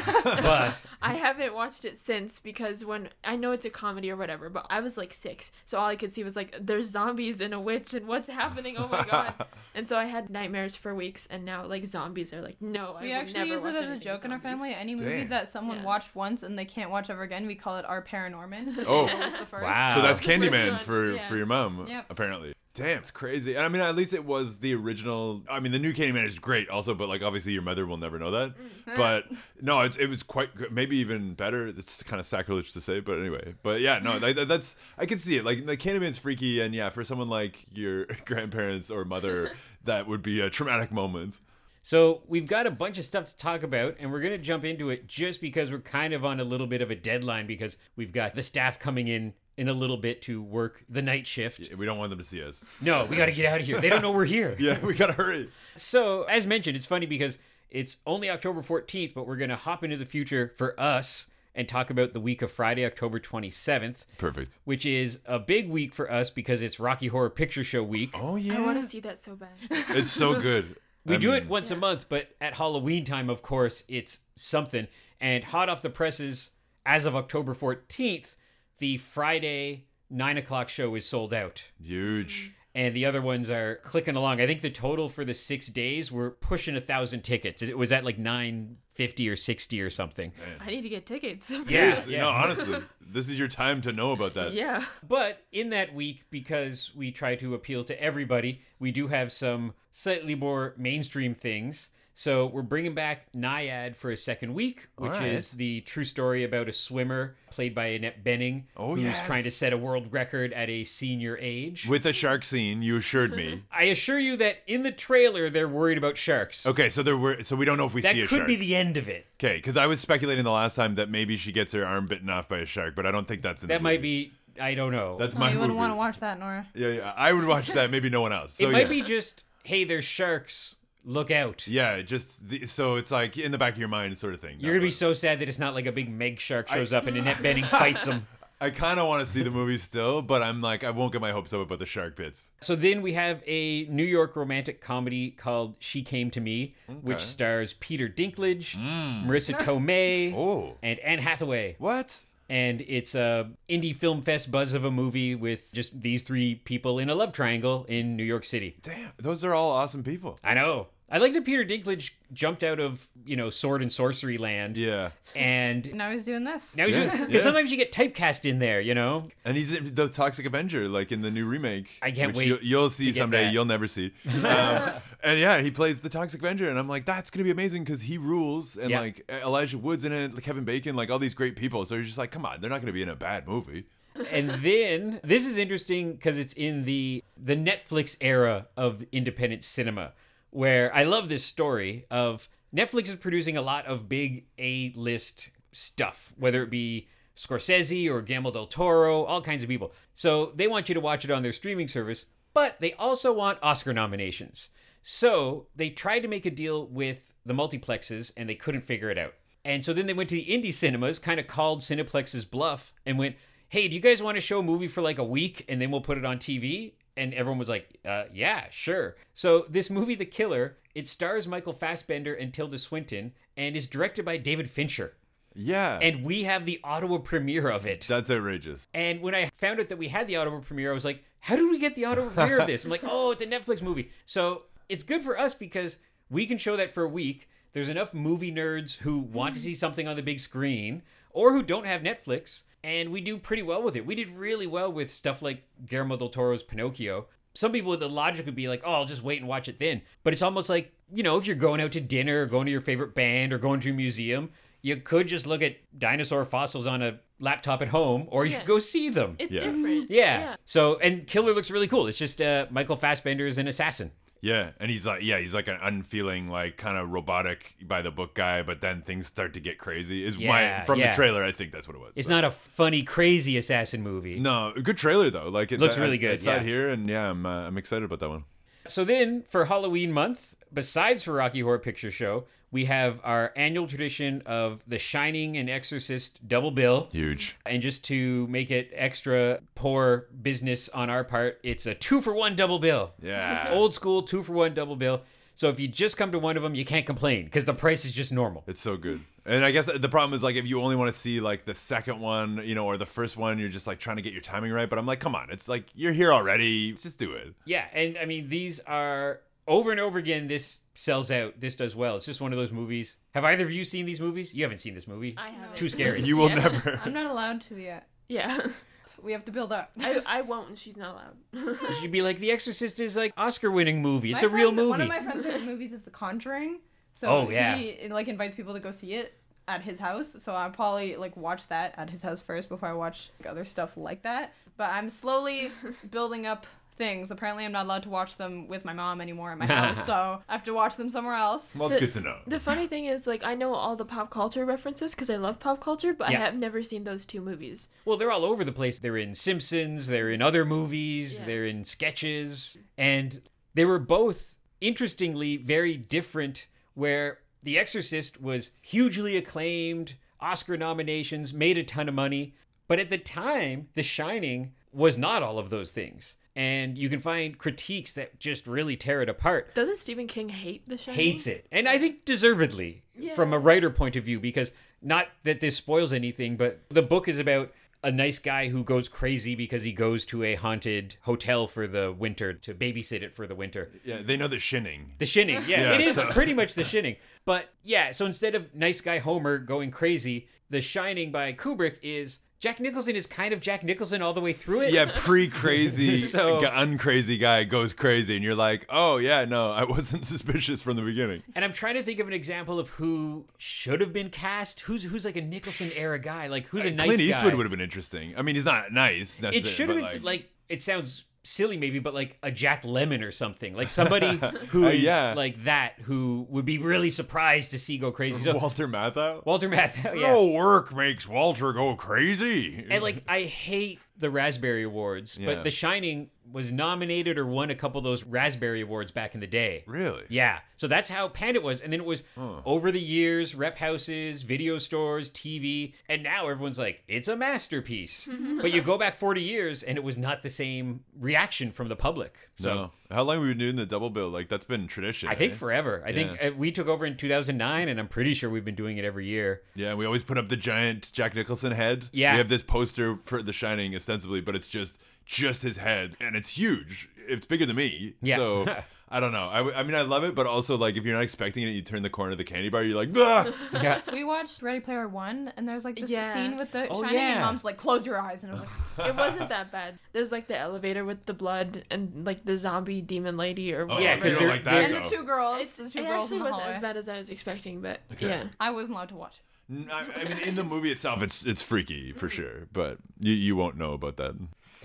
[0.47, 4.49] But I haven't watched it since because when I know it's a comedy or whatever,
[4.49, 7.53] but I was like six, so all I could see was like there's zombies and
[7.53, 8.75] a witch and what's happening?
[8.77, 9.33] Oh my god!
[9.75, 12.93] and so I had nightmares for weeks, and now like zombies are like no.
[12.97, 14.73] I We would actually never use it as a joke in our family.
[14.73, 15.29] Any movie Damn.
[15.29, 15.83] that someone Yeah.
[15.85, 18.83] watched once and they can't watch ever again, we call it our ParaNorman.
[18.87, 19.07] Oh.
[19.17, 19.63] It was the first.
[19.63, 19.95] Wow.
[19.95, 21.27] So that's Candyman for yeah.
[21.27, 22.05] for your mom, Yep.
[22.09, 22.53] apparently.
[22.77, 23.55] Damn, it's crazy.
[23.55, 25.41] And I mean, at least it was the original.
[25.49, 28.19] I mean, the new Candyman is great, also, but like obviously your mother will never
[28.19, 28.53] know that.
[28.55, 28.95] Mm.
[28.95, 29.25] But
[29.61, 31.65] no, it's, it was quite good, maybe even better.
[31.69, 33.55] It's kind of sacrilege to say, but anyway.
[33.63, 35.43] But yeah, no, that, that's I can see it.
[35.43, 39.53] Like the Candyman's freaky, and yeah, for someone like your grandparents or mother,
[39.85, 41.39] that would be a traumatic moment.
[41.81, 44.65] So we've got a bunch of stuff to talk about, and we're going to jump
[44.65, 47.75] into it just because we're kind of on a little bit of a deadline because
[47.95, 51.73] we've got the staff coming in in a little bit to work the night shift.
[51.75, 52.63] We don't want them to see us.
[52.79, 53.81] No, we got to get out of here.
[53.81, 54.55] They don't know we're here.
[54.59, 55.49] Yeah, we gotta hurry.
[55.75, 57.37] So, as mentioned, it's funny because
[57.69, 61.67] it's only October 14th, but we're going to hop into the future for us and
[61.67, 64.59] talk about the week of Friday, October 27th, Perfect.
[64.63, 68.11] which is a big week for us because it's Rocky Horror Picture Show week.
[68.13, 68.57] Oh yeah.
[68.57, 69.49] I want to see that so bad.
[69.89, 70.75] it's so good.
[71.05, 74.19] We I do it mean, once a month, but at Halloween time, of course, it's
[74.35, 74.87] something.
[75.21, 76.51] And hot off the presses,
[76.85, 78.35] as of October 14th,
[78.79, 81.63] the Friday nine o'clock show is sold out.
[81.81, 82.53] Huge.
[82.75, 84.39] And the other ones are clicking along.
[84.39, 87.63] I think the total for the six days we're pushing a thousand tickets.
[87.63, 90.31] It was at like nine fifty or sixty or something.
[90.59, 91.49] I need to get tickets.
[91.49, 92.19] Yeah, Seriously, yeah.
[92.21, 94.53] No, honestly, this is your time to know about that.
[94.53, 94.85] yeah.
[95.07, 99.73] But in that week, because we try to appeal to everybody, we do have some
[99.91, 101.89] slightly more mainstream things.
[102.19, 105.33] So we're bringing back Nyad for a second week, which All right.
[105.33, 109.23] is the true story about a swimmer played by Annette Bening, Oh, who's yes.
[109.27, 111.87] trying to set a world record at a senior age.
[111.87, 113.65] With a shark scene, you assured me.
[113.71, 116.65] I assure you that in the trailer they're worried about sharks.
[116.65, 118.31] Okay, so there were so we don't know if we that see a shark.
[118.31, 119.27] That could be the end of it.
[119.39, 122.31] okay, because I was speculating the last time that maybe she gets her arm bitten
[122.31, 124.31] off by a shark, but I don't think that's in That the might movie.
[124.55, 124.59] be.
[124.59, 125.17] I don't know.
[125.19, 125.81] That's Oh, my you wouldn't movie.
[125.81, 126.65] want to watch that, Nora.
[126.73, 127.91] Yeah, yeah, I would watch that.
[127.91, 128.55] Maybe no one else.
[128.55, 128.87] So it might yeah.
[128.87, 130.76] be just, hey, there's sharks.
[131.07, 131.65] Look out.
[131.67, 134.57] Yeah, just the, so it's like in the back of your mind, sort of thing.
[134.59, 137.07] You're gonna be so sad that it's not like a big Meg shark shows up
[137.07, 138.27] and Annette Bening fights him.
[138.59, 141.21] I kind of want to see the movie still, but I'm like, I won't get
[141.21, 142.49] my hopes up about the shark bits.
[142.59, 147.21] So then we have a New York romantic comedy called She Came to Me, which
[147.21, 149.29] stars Peter Dinklage, hmm.
[149.29, 151.75] Marisa Tomei, Oh, and Anne Hathaway.
[151.77, 152.23] what?
[152.49, 156.97] And it's a indie film fest buzz of a movie with just these three people
[156.97, 158.77] in a love triangle in New York City.
[158.81, 160.39] Damn, those are all awesome people.
[160.43, 160.87] I know.
[161.09, 165.11] I like that Peter Dinklage jumped out of, you know, sword and sorcery land Yeah,
[165.37, 166.75] and Now he's doing this.
[166.75, 167.39] now he's Yeah, because yeah.
[167.39, 169.29] sometimes you get typecast in there, you know.
[169.45, 171.97] and he's the Toxic Avenger, like in the new remake.
[172.01, 173.45] I can't which wait You'll, you'll see to get someday.
[173.45, 173.53] that.
[173.53, 174.11] You'll never see.
[174.47, 174.91] Um,
[175.23, 178.01] and yeah, he plays the Toxic Avenger, and I'm like, that's gonna be amazing because
[178.01, 178.99] he rules, and Yeah.
[178.99, 181.85] like Elijah Woods in it, like Kevin Bacon, like all these great people.
[181.85, 183.85] So you're just like, come on, they're not gonna be in a bad movie.
[184.31, 190.13] and then this is interesting because it's in the the Netflix era of independent cinema,
[190.49, 195.49] where I love this story of Netflix is producing a lot of big A list
[195.71, 199.93] stuff, whether it be Scorsese or Guillermo del Toro, all kinds of people.
[200.15, 203.59] So they want you to watch it on their streaming service, but they also want
[203.61, 204.69] Oscar nominations.
[205.03, 209.17] So they tried to make a deal with the multiplexes and they couldn't figure it
[209.17, 209.35] out.
[209.63, 213.17] And so then they went to the indie cinemas, kind of called Cineplex's bluff, and
[213.17, 213.35] went,
[213.69, 215.91] "Hey, do you guys want to show a movie for like a week and then
[215.91, 220.15] we'll put it on TV?" And everyone was like, uh, "Yeah, sure." So this movie,
[220.15, 225.13] The Killer, it stars Michael Fassbender and Tilda Swinton, and is directed by David Fincher.
[225.59, 228.05] Yeah, And we have the Ottawa premiere of it.
[228.07, 228.87] that's outrageous.
[228.93, 231.55] And when I found out that we had the Ottawa premiere, I was like, how
[231.55, 232.85] did we get the Ottawa premiere of this?
[232.85, 234.11] I'm like, oh, it's a Netflix movie.
[234.27, 235.97] So it's good for us because
[236.29, 237.49] we can show that for a week.
[237.73, 241.01] There's enough movie nerds who want to see something on the big screen,
[241.31, 244.05] or who don't have Netflix, and we do pretty well with it.
[244.05, 247.27] We did really well with stuff like Guillermo del Toro's Pinocchio.
[247.53, 249.77] Some people with the logic would be like, "Oh, I'll just wait and watch it
[249.79, 252.65] then." But it's almost like you know, if you're going out to dinner, or going
[252.65, 256.43] to your favorite band, or going to a museum, you could just look at dinosaur
[256.45, 258.59] fossils on a laptop at home, or you Yeah.
[258.59, 259.35] could go see them.
[259.39, 259.59] It's Yeah.
[259.61, 260.09] different.
[260.11, 260.55] Yeah.
[260.65, 262.07] So, and Killer looks really cool.
[262.07, 264.11] It's just uh, Michael Fassbender is an assassin.
[264.41, 268.11] Yeah, and he's like, yeah, he's like an unfeeling, like kind of robotic by the
[268.11, 270.23] book guy, but then things start to get crazy.
[270.25, 270.47] Is Yeah,
[270.79, 271.11] my from yeah.
[271.11, 271.43] the trailer?
[271.43, 272.13] I think that's what it was.
[272.15, 274.39] It's So- not a funny, crazy assassin movie.
[274.39, 275.49] No, good trailer though.
[275.49, 276.57] Like it Looks I- really good, It's yeah.
[276.57, 278.43] it here, and yeah, I'm uh, I'm excited about that one.
[278.87, 283.87] So then, for Halloween month, besides for Rocky Horror Picture Show, we have our annual
[283.87, 287.07] tradition of The Shining and Exorcist double bill.
[287.11, 287.55] Huge.
[287.65, 292.33] And just to make it extra poor business on our part, it's a two for
[292.33, 293.13] one double bill.
[293.21, 293.69] Yeah.
[293.71, 295.21] Old school two for one double bill.
[295.55, 298.05] So if you just come to one of them, you can't complain because the price
[298.05, 298.63] is just normal.
[298.67, 299.21] It's so good.
[299.43, 301.73] And I guess the problem is like if you only want to see like the
[301.73, 304.41] second one, you know, or the first one, you're just like trying to get your
[304.43, 304.87] timing right.
[304.87, 306.91] But I'm like, come on, it's like you're here already.
[306.93, 307.55] Just do it.
[307.65, 310.47] Yeah, and I mean these are over and over again.
[310.47, 311.59] This sells out.
[311.59, 312.15] This does well.
[312.15, 313.17] It's just one of those movies.
[313.33, 314.53] Have either of you seen these movies?
[314.53, 315.35] You haven't seen this movie.
[315.37, 316.21] I have Too scary.
[316.21, 316.55] You will Yeah.
[316.55, 316.99] never.
[317.05, 318.07] I'm not allowed to yet.
[318.29, 318.59] Yeah.
[319.19, 319.89] We have to build up.
[319.99, 321.77] I, I won't, and she's not allowed.
[321.81, 324.31] You should be like, The Exorcist is like Oscar-winning movie.
[324.31, 324.89] It's My a real friend- movie.
[324.91, 326.81] One of my friend's favorite movies is The Conjuring.
[327.15, 327.75] So Oh, yeah.
[327.75, 329.33] he like invites people to go see it
[329.67, 330.35] at his house.
[330.37, 333.65] So I'll probably like watch that at his house first before I watch like, other
[333.65, 334.53] stuff like that.
[334.77, 335.71] But I'm slowly
[336.11, 337.31] building up things.
[337.31, 340.41] Apparently, I'm not allowed to watch them with my mom anymore in my house, so
[340.47, 341.71] I have to watch them somewhere else.
[341.75, 342.37] Well, it's The- good to know.
[342.47, 345.59] The funny thing is, like, I know all the pop culture references because I love
[345.59, 346.39] pop culture, but Yeah.
[346.41, 347.89] I have never seen those two movies.
[348.05, 348.99] Well, they're all over the place.
[348.99, 351.45] They're in Simpsons, they're in other movies, Yeah.
[351.45, 353.41] they're in sketches, and
[353.73, 356.67] they were both interestingly very different.
[356.93, 362.53] Where The Exorcist was hugely acclaimed, Oscar nominations, made a ton of money,
[362.87, 366.37] but at the time, The Shining was not all of those things.
[366.57, 369.75] And you can find critiques that just really tear it apart.
[369.75, 371.19] Doesn't Stephen King hate The Shining?
[371.19, 373.03] hates it and i think deservedly
[373.35, 377.27] from a writer point of view because not that this spoils anything but the book
[377.27, 377.71] is about
[378.03, 382.11] a nice guy who goes crazy because he goes to a haunted hotel for the
[382.11, 385.11] winter to babysit it for the winter Yeah, they know the shinning.
[385.19, 388.55] the shinning yeah, Yeah, it is so- pretty much the shinning but yeah so instead
[388.55, 393.53] of nice guy homer going crazy the shining by kubrick is jack nicholson is kind
[393.53, 397.93] of jack nicholson all the way through it Yeah, pre-crazy, So- g- uncrazy guy goes
[397.93, 401.43] crazy, and you're like, oh yeah, no, I wasn't suspicious from the beginning.
[401.55, 404.81] And I'm trying to think of an example of who should have been cast.
[404.81, 406.47] Who's who's like a Nicholson era guy?
[406.47, 407.55] Like who's a uh, nice Clint Eastwood guy?
[407.55, 408.33] would have been interesting.
[408.37, 409.39] I mean, he's not nice.
[409.41, 413.31] It should have been like, it sounds silly maybe, but like a Jack Lemmon or
[413.31, 413.75] something.
[413.75, 414.37] Like somebody
[414.69, 415.33] who Uh, is yeah.
[415.35, 418.41] like that who would be really surprised to see go crazy.
[418.43, 419.45] So Walter Matthau.
[419.45, 420.27] Walter Matthau, yeah.
[420.33, 422.85] No work makes Walter go crazy.
[422.89, 425.45] And like I hate the Raspberry Awards, Yeah.
[425.55, 429.41] but The Shining was nominated or won a couple of those Raspberry Awards back in
[429.41, 429.83] the day.
[429.85, 430.23] really?
[430.29, 430.59] Yeah.
[430.77, 431.81] So that's how Panda was.
[431.81, 432.61] And then it was Huh.
[432.63, 438.29] over the years, rep houses, video stores, TV, and now everyone's like, it's a masterpiece.
[438.61, 441.95] but you go back 40 years and it was not the same reaction from the
[441.95, 442.35] public.
[442.57, 442.91] So no.
[443.09, 444.29] How long have we been doing the double bill?
[444.29, 445.29] Like that's been tradition.
[445.29, 445.55] I think eh?
[445.55, 446.03] forever.
[446.05, 446.49] I think Yeah.
[446.49, 449.25] uh, we took over in 2009 and I'm pretty sure we've been doing it every
[449.25, 449.63] year.
[449.75, 452.09] Yeah, we always put up the giant Jack Nicholson head.
[452.11, 452.33] Yeah.
[452.33, 454.97] We have this poster for The Shining ostensibly, but it's just
[455.27, 457.09] just his head, and it's huge.
[457.27, 458.15] It's bigger than me.
[458.21, 458.37] Yeah.
[458.37, 458.65] So
[459.09, 459.47] I don't know.
[459.47, 461.71] I, w- I mean, I love it, but also like if you're not expecting it,
[461.71, 463.51] you turn the corner of the candy bar, you're like, ah!
[463.73, 464.01] Yeah.
[464.11, 466.33] We watched Ready Player One, and there's like this Yeah.
[466.33, 467.31] scene with the Oh, shining, yeah.
[467.33, 468.63] and mom's like, "Close your eyes," and I was
[468.97, 469.99] like, It wasn't that bad.
[470.13, 473.85] There's like the elevator with the blood and like the zombie demon lady or Oh,
[473.95, 474.01] whatever.
[474.03, 474.71] Yeah, you 'cause don't they're- like that.
[474.87, 476.75] they're- and the two girls, It's, the it two girls actually in the wasn't hallway.
[476.75, 478.27] as bad as I was expecting, but Okay.
[478.29, 478.43] yeah.
[478.59, 479.41] I wasn't allowed to watch.
[479.69, 483.33] N- I, I mean, in the movie itself, it's it's freaky for sure, but you
[483.33, 484.35] you won't know about that.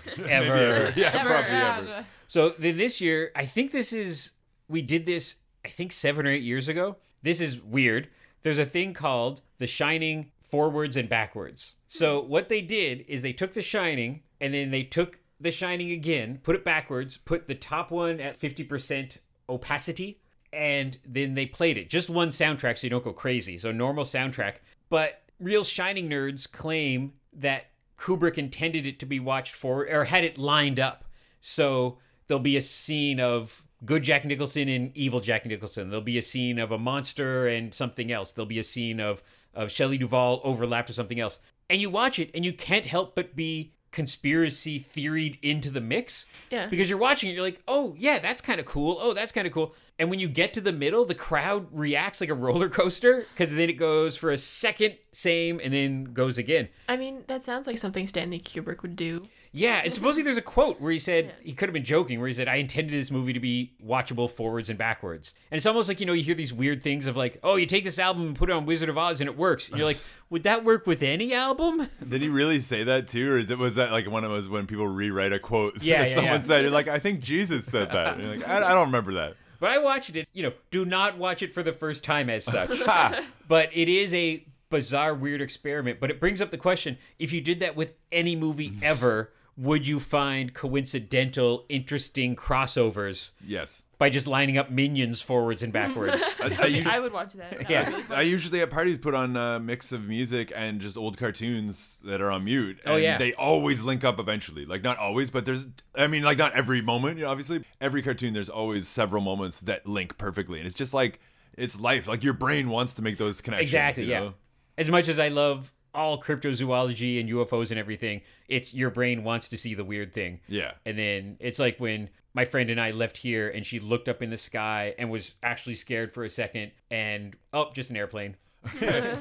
[0.17, 0.93] Maybe Ever.
[0.97, 2.07] Yeah, Ever, probably yeah, ever.
[2.29, 4.33] So then this year, I think this is
[4.69, 5.37] we did this.
[5.65, 6.97] I think seven or eight years ago.
[7.23, 8.09] This is weird.
[8.43, 11.75] There's a thing called The Shining forwards and backwards.
[11.89, 12.29] So hmm.
[12.29, 16.41] what they did is they took The Shining and then they took The Shining again,
[16.43, 20.21] put it backwards, put the top one at fifty percent opacity,
[20.53, 21.91] and then they played it.
[21.91, 23.59] Just one soundtrack, so you don't go crazy.
[23.59, 24.57] So normal soundtrack.
[24.89, 27.67] But real Shining nerds claim that
[27.99, 31.05] Kubrick intended it to be watched for or had it lined up.
[31.41, 35.91] So there'll be a scene of good Jack Nicholson and evil Jack Nicholson.
[35.91, 38.33] There'll be a scene of a monster and something else.
[38.33, 39.23] There'll be a scene of
[39.55, 41.39] of Shelley Duvall overlapped with something else.
[41.69, 46.25] And you watch it and you can't help but be conspiracy theoried into the mix
[46.51, 46.67] Yeah.
[46.67, 48.97] because you're watching it you're like, "Oh, yeah, that's kind of cool.
[49.01, 52.21] Oh, that's kind of cool." And when you get to the middle, the crowd reacts
[52.21, 56.39] like a roller coaster because then it goes for a second, same, and then goes
[56.39, 56.71] again.
[56.89, 59.29] I mean, that sounds like something Stanley Kubrick would do.
[59.53, 62.27] Yeah, and supposedly there's a quote where he said he could have been joking, where
[62.27, 65.89] he said, "I intended this movie to be watchable forwards and backwards." And it's almost
[65.89, 68.29] like you know you hear these weird things of like, "Oh, you take this album
[68.29, 70.65] and put it on Wizard of Oz and it works." And you're like, "Would that
[70.65, 73.93] work with any album?" Did he really say that too, or is it was that
[73.93, 76.41] like one of those when people rewrite a quote Yeah, that yeah, someone yeah.
[76.41, 76.63] said?
[76.63, 78.15] You're like, I think Jesus said that.
[78.15, 79.37] And you're like, I, I don't remember that.
[79.63, 80.29] But I watched it.
[80.33, 82.83] You know, do not watch it for the first time as such.
[83.49, 86.01] but it is a bizarre, weird experiment.
[86.01, 88.83] But it brings up the question: if you did that with any movie mm.
[88.83, 93.85] ever, would you find coincidental, interesting crossovers Yes.
[93.99, 96.23] by just lining up minions forwards and backwards?
[96.41, 97.71] I, I usually, I would watch that.
[97.71, 98.03] Yeah.
[98.11, 102.21] I usually at parties put on a mix of music and just old cartoons that
[102.21, 102.81] are on mute.
[102.87, 103.19] Oh, yeah.
[103.19, 104.65] They always link up eventually.
[104.65, 107.63] Like not always, but there's I mean like not every moment, you know, obviously.
[107.81, 110.59] Every cartoon there's always several moments that link perfectly.
[110.59, 111.21] And it's just like
[111.57, 112.09] it's life.
[112.09, 113.69] Like your brain wants to make those connections.
[113.69, 114.21] Exactly, you yeah.
[114.21, 114.35] know?
[114.79, 119.49] As much as I love all cryptozoology and UFOs and everything, it's your brain wants
[119.49, 120.41] to see the weird thing.
[120.49, 120.73] Yeah.
[120.85, 124.23] And then it's like when my friend and I left here and she looked up
[124.23, 128.37] in the sky and was actually scared for a second and oh, just an airplane.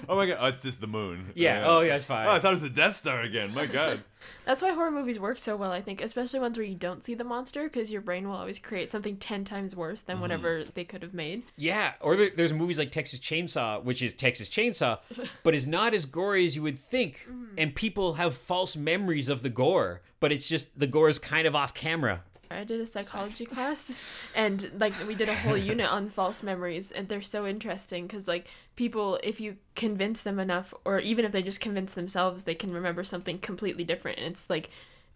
[0.09, 1.31] oh my god, oh, it's just the moon.
[1.33, 2.27] Yeah, oh, yeah, it's fine.
[2.27, 3.53] Oh, I thought it was the Death Star again.
[3.53, 4.03] My god.
[4.45, 7.15] That's why horror movies work so well, I think, especially ones where you don't see
[7.15, 10.21] the monster, because your brain will always create something 10 times worse than mm-hmm.
[10.21, 11.43] whatever they could have made.
[11.57, 14.99] Yeah, or there, there's movies like Texas Chainsaw, which is Texas Chainsaw,
[15.43, 17.25] but is not as gory as you would think.
[17.29, 17.55] Mm-hmm.
[17.57, 21.47] And people have false memories of the gore, but it's just the gore is kind
[21.47, 22.21] of off camera.
[22.53, 23.97] I did a psychology class,
[24.35, 28.27] and like we did a whole unit on false memories, and they're so interesting because
[28.27, 32.55] like people, if you convince them enough, or even if they just convince themselves, they
[32.55, 34.69] can remember something completely different, and it's like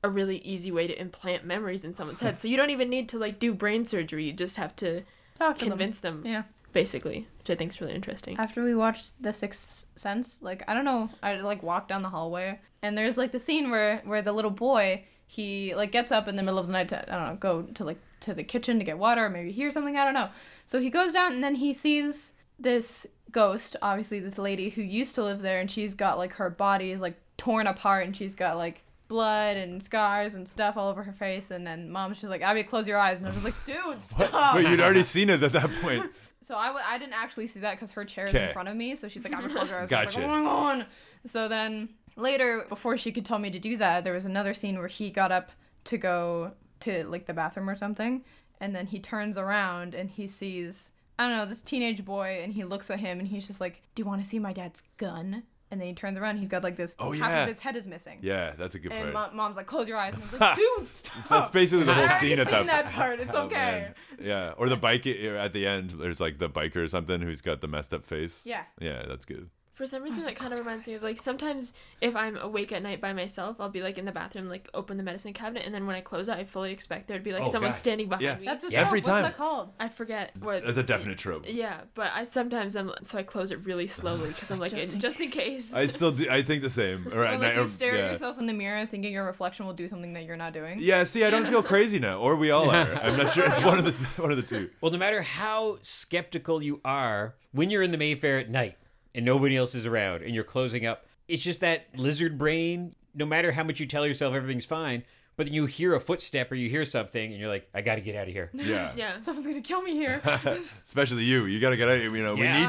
[0.04, 2.40] a really easy way to implant memories in someone's head.
[2.40, 5.04] So you don't even need to like do brain surgery; you just have to
[5.38, 6.44] Talk to convince them, Yeah.
[6.74, 8.38] basically, which I think is really interesting.
[8.38, 12.10] After we watched The Sixth Sense, like I don't know, I like walked down the
[12.10, 16.28] hallway and there's like the scene where where the little boy he like gets up
[16.28, 18.44] in the middle of the night to I don't know go to like to the
[18.44, 20.30] kitchen to get water or maybe hear something I don't know.
[20.66, 25.16] So he goes down and then he sees this ghost, obviously this lady who used
[25.16, 28.34] to live there and she's got like her body is like torn apart and she's
[28.36, 32.32] got like blood and scars and stuff all over her face and then mom's just
[32.32, 35.30] like Abby close your eyes and I was like dude stop But you'd already seen
[35.30, 36.10] it at that point.
[36.42, 38.54] so I, w- I didn't actually see that because her chair is in Okay.
[38.54, 38.96] front of me.
[38.96, 39.92] So she's like, I'm gonna close her eyes.
[39.92, 40.20] I was Gotcha.
[40.20, 40.86] Like, oh my god.
[41.28, 44.78] So then later, before she could tell me to do that, there was another scene
[44.78, 45.52] where he got up
[45.86, 46.52] to go
[46.82, 48.24] to like the bathroom or something,
[48.60, 52.54] and then he turns around and he sees I don't know this teenage boy, and
[52.54, 54.84] he looks at him and he's just like, Do you want to see my dad's
[54.98, 55.44] gun?
[55.72, 56.96] And then he turns around, and he's got like this.
[57.00, 57.42] Oh, half yeah.
[57.44, 58.20] of his head is missing.
[58.22, 59.34] Yeah, that's a good And part.
[59.34, 60.14] mo- mom's like, close your eyes.
[60.14, 61.28] And I was like, dude, stop.
[61.28, 63.20] That's basically the whole already scene at that that part.
[63.20, 63.56] It's Oh, okay.
[63.56, 63.94] man.
[64.22, 65.92] Yeah, or the bike at the end.
[65.92, 68.42] There's like the biker or something who's got the messed up face.
[68.46, 68.62] Yeah.
[68.80, 69.50] Yeah, that's good.
[69.76, 72.82] For some reason, that kind of reminds me of like sometimes if I'm awake at
[72.82, 75.76] night by myself, I'll be like in the bathroom, like open the medicine cabinet, and
[75.76, 77.78] then when I close it, I fully expect there'd be like Oh, someone God.
[77.78, 78.38] standing behind Yeah.
[78.38, 78.46] me.
[78.46, 78.82] That's what Yeah.
[78.86, 79.24] Every what's time.
[79.24, 79.74] that called?
[79.78, 80.64] I forget what.
[80.66, 81.44] That's a definite trope.
[81.46, 84.88] Yeah, but I sometimes I'm so I close it really slowly because I'm like Just
[84.90, 85.74] in, in just in case.
[85.74, 86.26] I still do.
[86.30, 87.08] I think the same.
[87.14, 87.56] Or Or at like night.
[87.56, 88.06] you or- stare yeah.
[88.06, 90.78] at yourself in the mirror thinking your reflection will do something that you're not doing.
[90.80, 92.94] Yeah, see, I don't feel crazy now, or we all are.
[93.04, 93.46] I'm not sure.
[93.46, 94.70] It's one of the t- one of the two.
[94.80, 98.78] Well, no matter how skeptical you are, when you're in the Mayfair at night
[99.16, 102.94] and nobody else is around and you're closing up, it's just that lizard brain.
[103.16, 105.04] No matter how much you tell yourself everything's fine,
[105.38, 107.96] but then you hear a footstep or you hear something and you're like, I got
[107.96, 108.52] to get out of here.
[108.54, 108.92] Yeah.
[108.96, 109.20] yeah.
[109.22, 110.22] Someone's gonna kill me here.
[110.86, 111.46] Especially you.
[111.46, 111.96] You gotta get out.
[111.96, 112.16] of here.
[112.16, 112.60] You know, Yeah.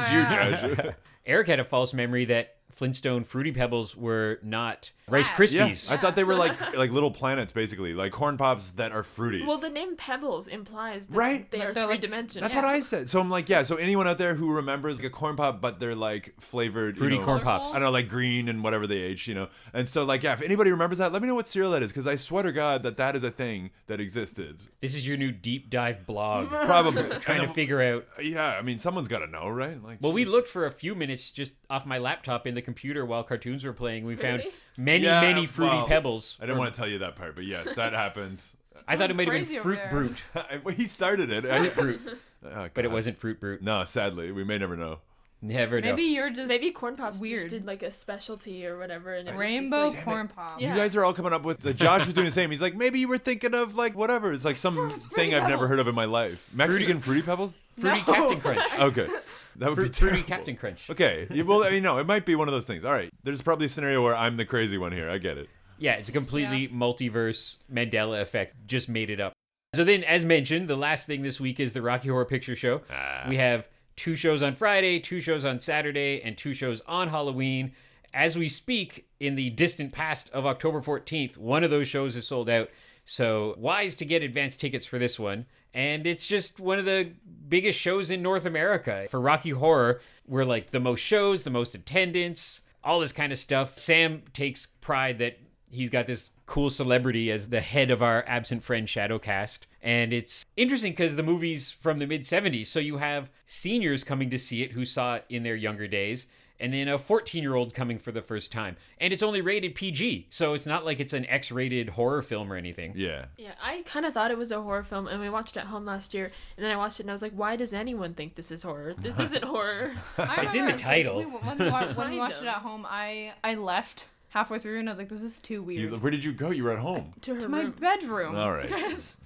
[0.67, 0.95] we need you, Josh.
[1.25, 5.51] Eric had a false memory that Flintstone Fruity Pebbles were not Rice Flat.
[5.51, 5.91] yeah, Krispies.
[5.91, 9.43] I thought they were like like little planets, basically, like corn pops that are fruity.
[9.43, 11.49] Well, the name Pebbles implies that Right?
[11.49, 12.43] they are three like- dimensional.
[12.43, 13.09] That's what I said.
[13.09, 13.63] So I'm like, yeah.
[13.63, 16.99] So anyone out there who remembers like a corn pop, but they're like flavored, you
[16.99, 17.69] Fruity know, corn pops.
[17.71, 19.47] I don't know, like green and whatever they age, you know.
[19.73, 21.91] And so, like, yeah, if anybody remembers that, let me know what cereal that is,
[21.91, 24.61] because I swear to God that that is a thing that existed.
[24.81, 26.49] This is your new deep dive blog.
[26.67, 27.03] Probably.
[27.21, 28.05] trying to figure out.
[28.21, 29.81] Yeah, I mean, someone's got to know, right?
[29.81, 33.05] Like, Well, we looked for a few minutes just off my laptop in the computer
[33.05, 34.05] while cartoons were playing.
[34.05, 34.51] We found Really?
[34.77, 36.37] many, Yeah, many fruity well, pebbles.
[36.41, 38.41] I didn't want to tell you that part, but yes, that happened.
[38.87, 39.89] I thought it might have been fruit there.
[39.89, 40.21] brute,
[40.63, 41.45] Well, he started it.
[41.45, 41.99] I, Fruit.
[42.45, 43.61] Oh, but it wasn't fruit brute.
[43.63, 44.99] No, sadly, we may never know.
[45.41, 45.89] Never know.
[45.89, 47.41] Maybe you're just Maybe corn pops Weird.
[47.41, 50.61] just did like a specialty or whatever, and it was just, rainbow like- corn pops.
[50.61, 50.71] Yeah.
[50.73, 51.65] You guys are all coming up with.
[51.65, 52.51] Uh, Josh was doing the same.
[52.51, 54.31] He's like, maybe you were thinking of like whatever.
[54.33, 56.49] It's like some thing I've never heard of in my life.
[56.53, 57.53] Mexican fruity pebbles.
[57.79, 58.13] fruity No.
[58.13, 58.79] Captain Crunch.
[58.79, 59.07] Okay,
[59.57, 60.23] that would Fruit, be fruity.
[60.23, 60.89] Captain Crunch.
[60.89, 62.85] Okay, you, well, you know, it might be one of those things.
[62.85, 65.09] All right, there's probably a scenario where I'm the crazy one here.
[65.09, 65.49] I get it.
[65.79, 68.55] Yeah, it's a completely multiverse Mandela effect.
[68.67, 69.33] Just made it up.
[69.75, 72.81] So then, as mentioned, the last thing this week is the Rocky Horror Picture Show.
[72.89, 73.25] Ah.
[73.29, 77.73] We have two shows on Friday, two shows on Saturday, and two shows on Halloween.
[78.13, 82.27] As we speak, in the distant past of October 14th, one of those shows is
[82.27, 82.69] sold out.
[83.05, 85.45] So, wise to get advance tickets for this one.
[85.77, 87.11] And it's just one of the
[87.47, 89.05] biggest shows in North America.
[89.11, 93.37] For Rocky Horror, we're like the most shows, the most attendance, all this kind of
[93.37, 93.77] stuff.
[93.77, 95.37] Sam takes pride that
[95.69, 99.67] he's got this cool celebrity as the head of our absent friend Shadowcast.
[99.83, 102.65] And it's interesting because the movie's from the mid 70s.
[102.65, 106.25] So you have seniors coming to see it who saw it in their younger days.
[106.59, 108.77] And then a 14 year old coming for the first time.
[108.99, 110.27] And it's only rated PG.
[110.31, 112.93] So it's not like it's an X rated horror film or anything.
[112.95, 113.25] Yeah.
[113.37, 115.67] Yeah, I kind of thought it was a horror film, and we watched it at
[115.67, 116.31] home last year.
[116.55, 118.63] And then I watched it, and I was like, "Why does anyone think this is
[118.63, 118.93] horror?
[118.97, 119.93] This isn't horror."
[120.39, 121.17] It's in the title.
[121.19, 124.79] We, when we, wa- when we watched it at home, I I left halfway through
[124.79, 125.91] and I was like, this is too weird.
[125.91, 126.51] You, where did you go?
[126.51, 127.13] You were at home.
[127.21, 127.71] to her to my room.
[127.79, 128.35] bedroom.
[128.35, 128.69] All right.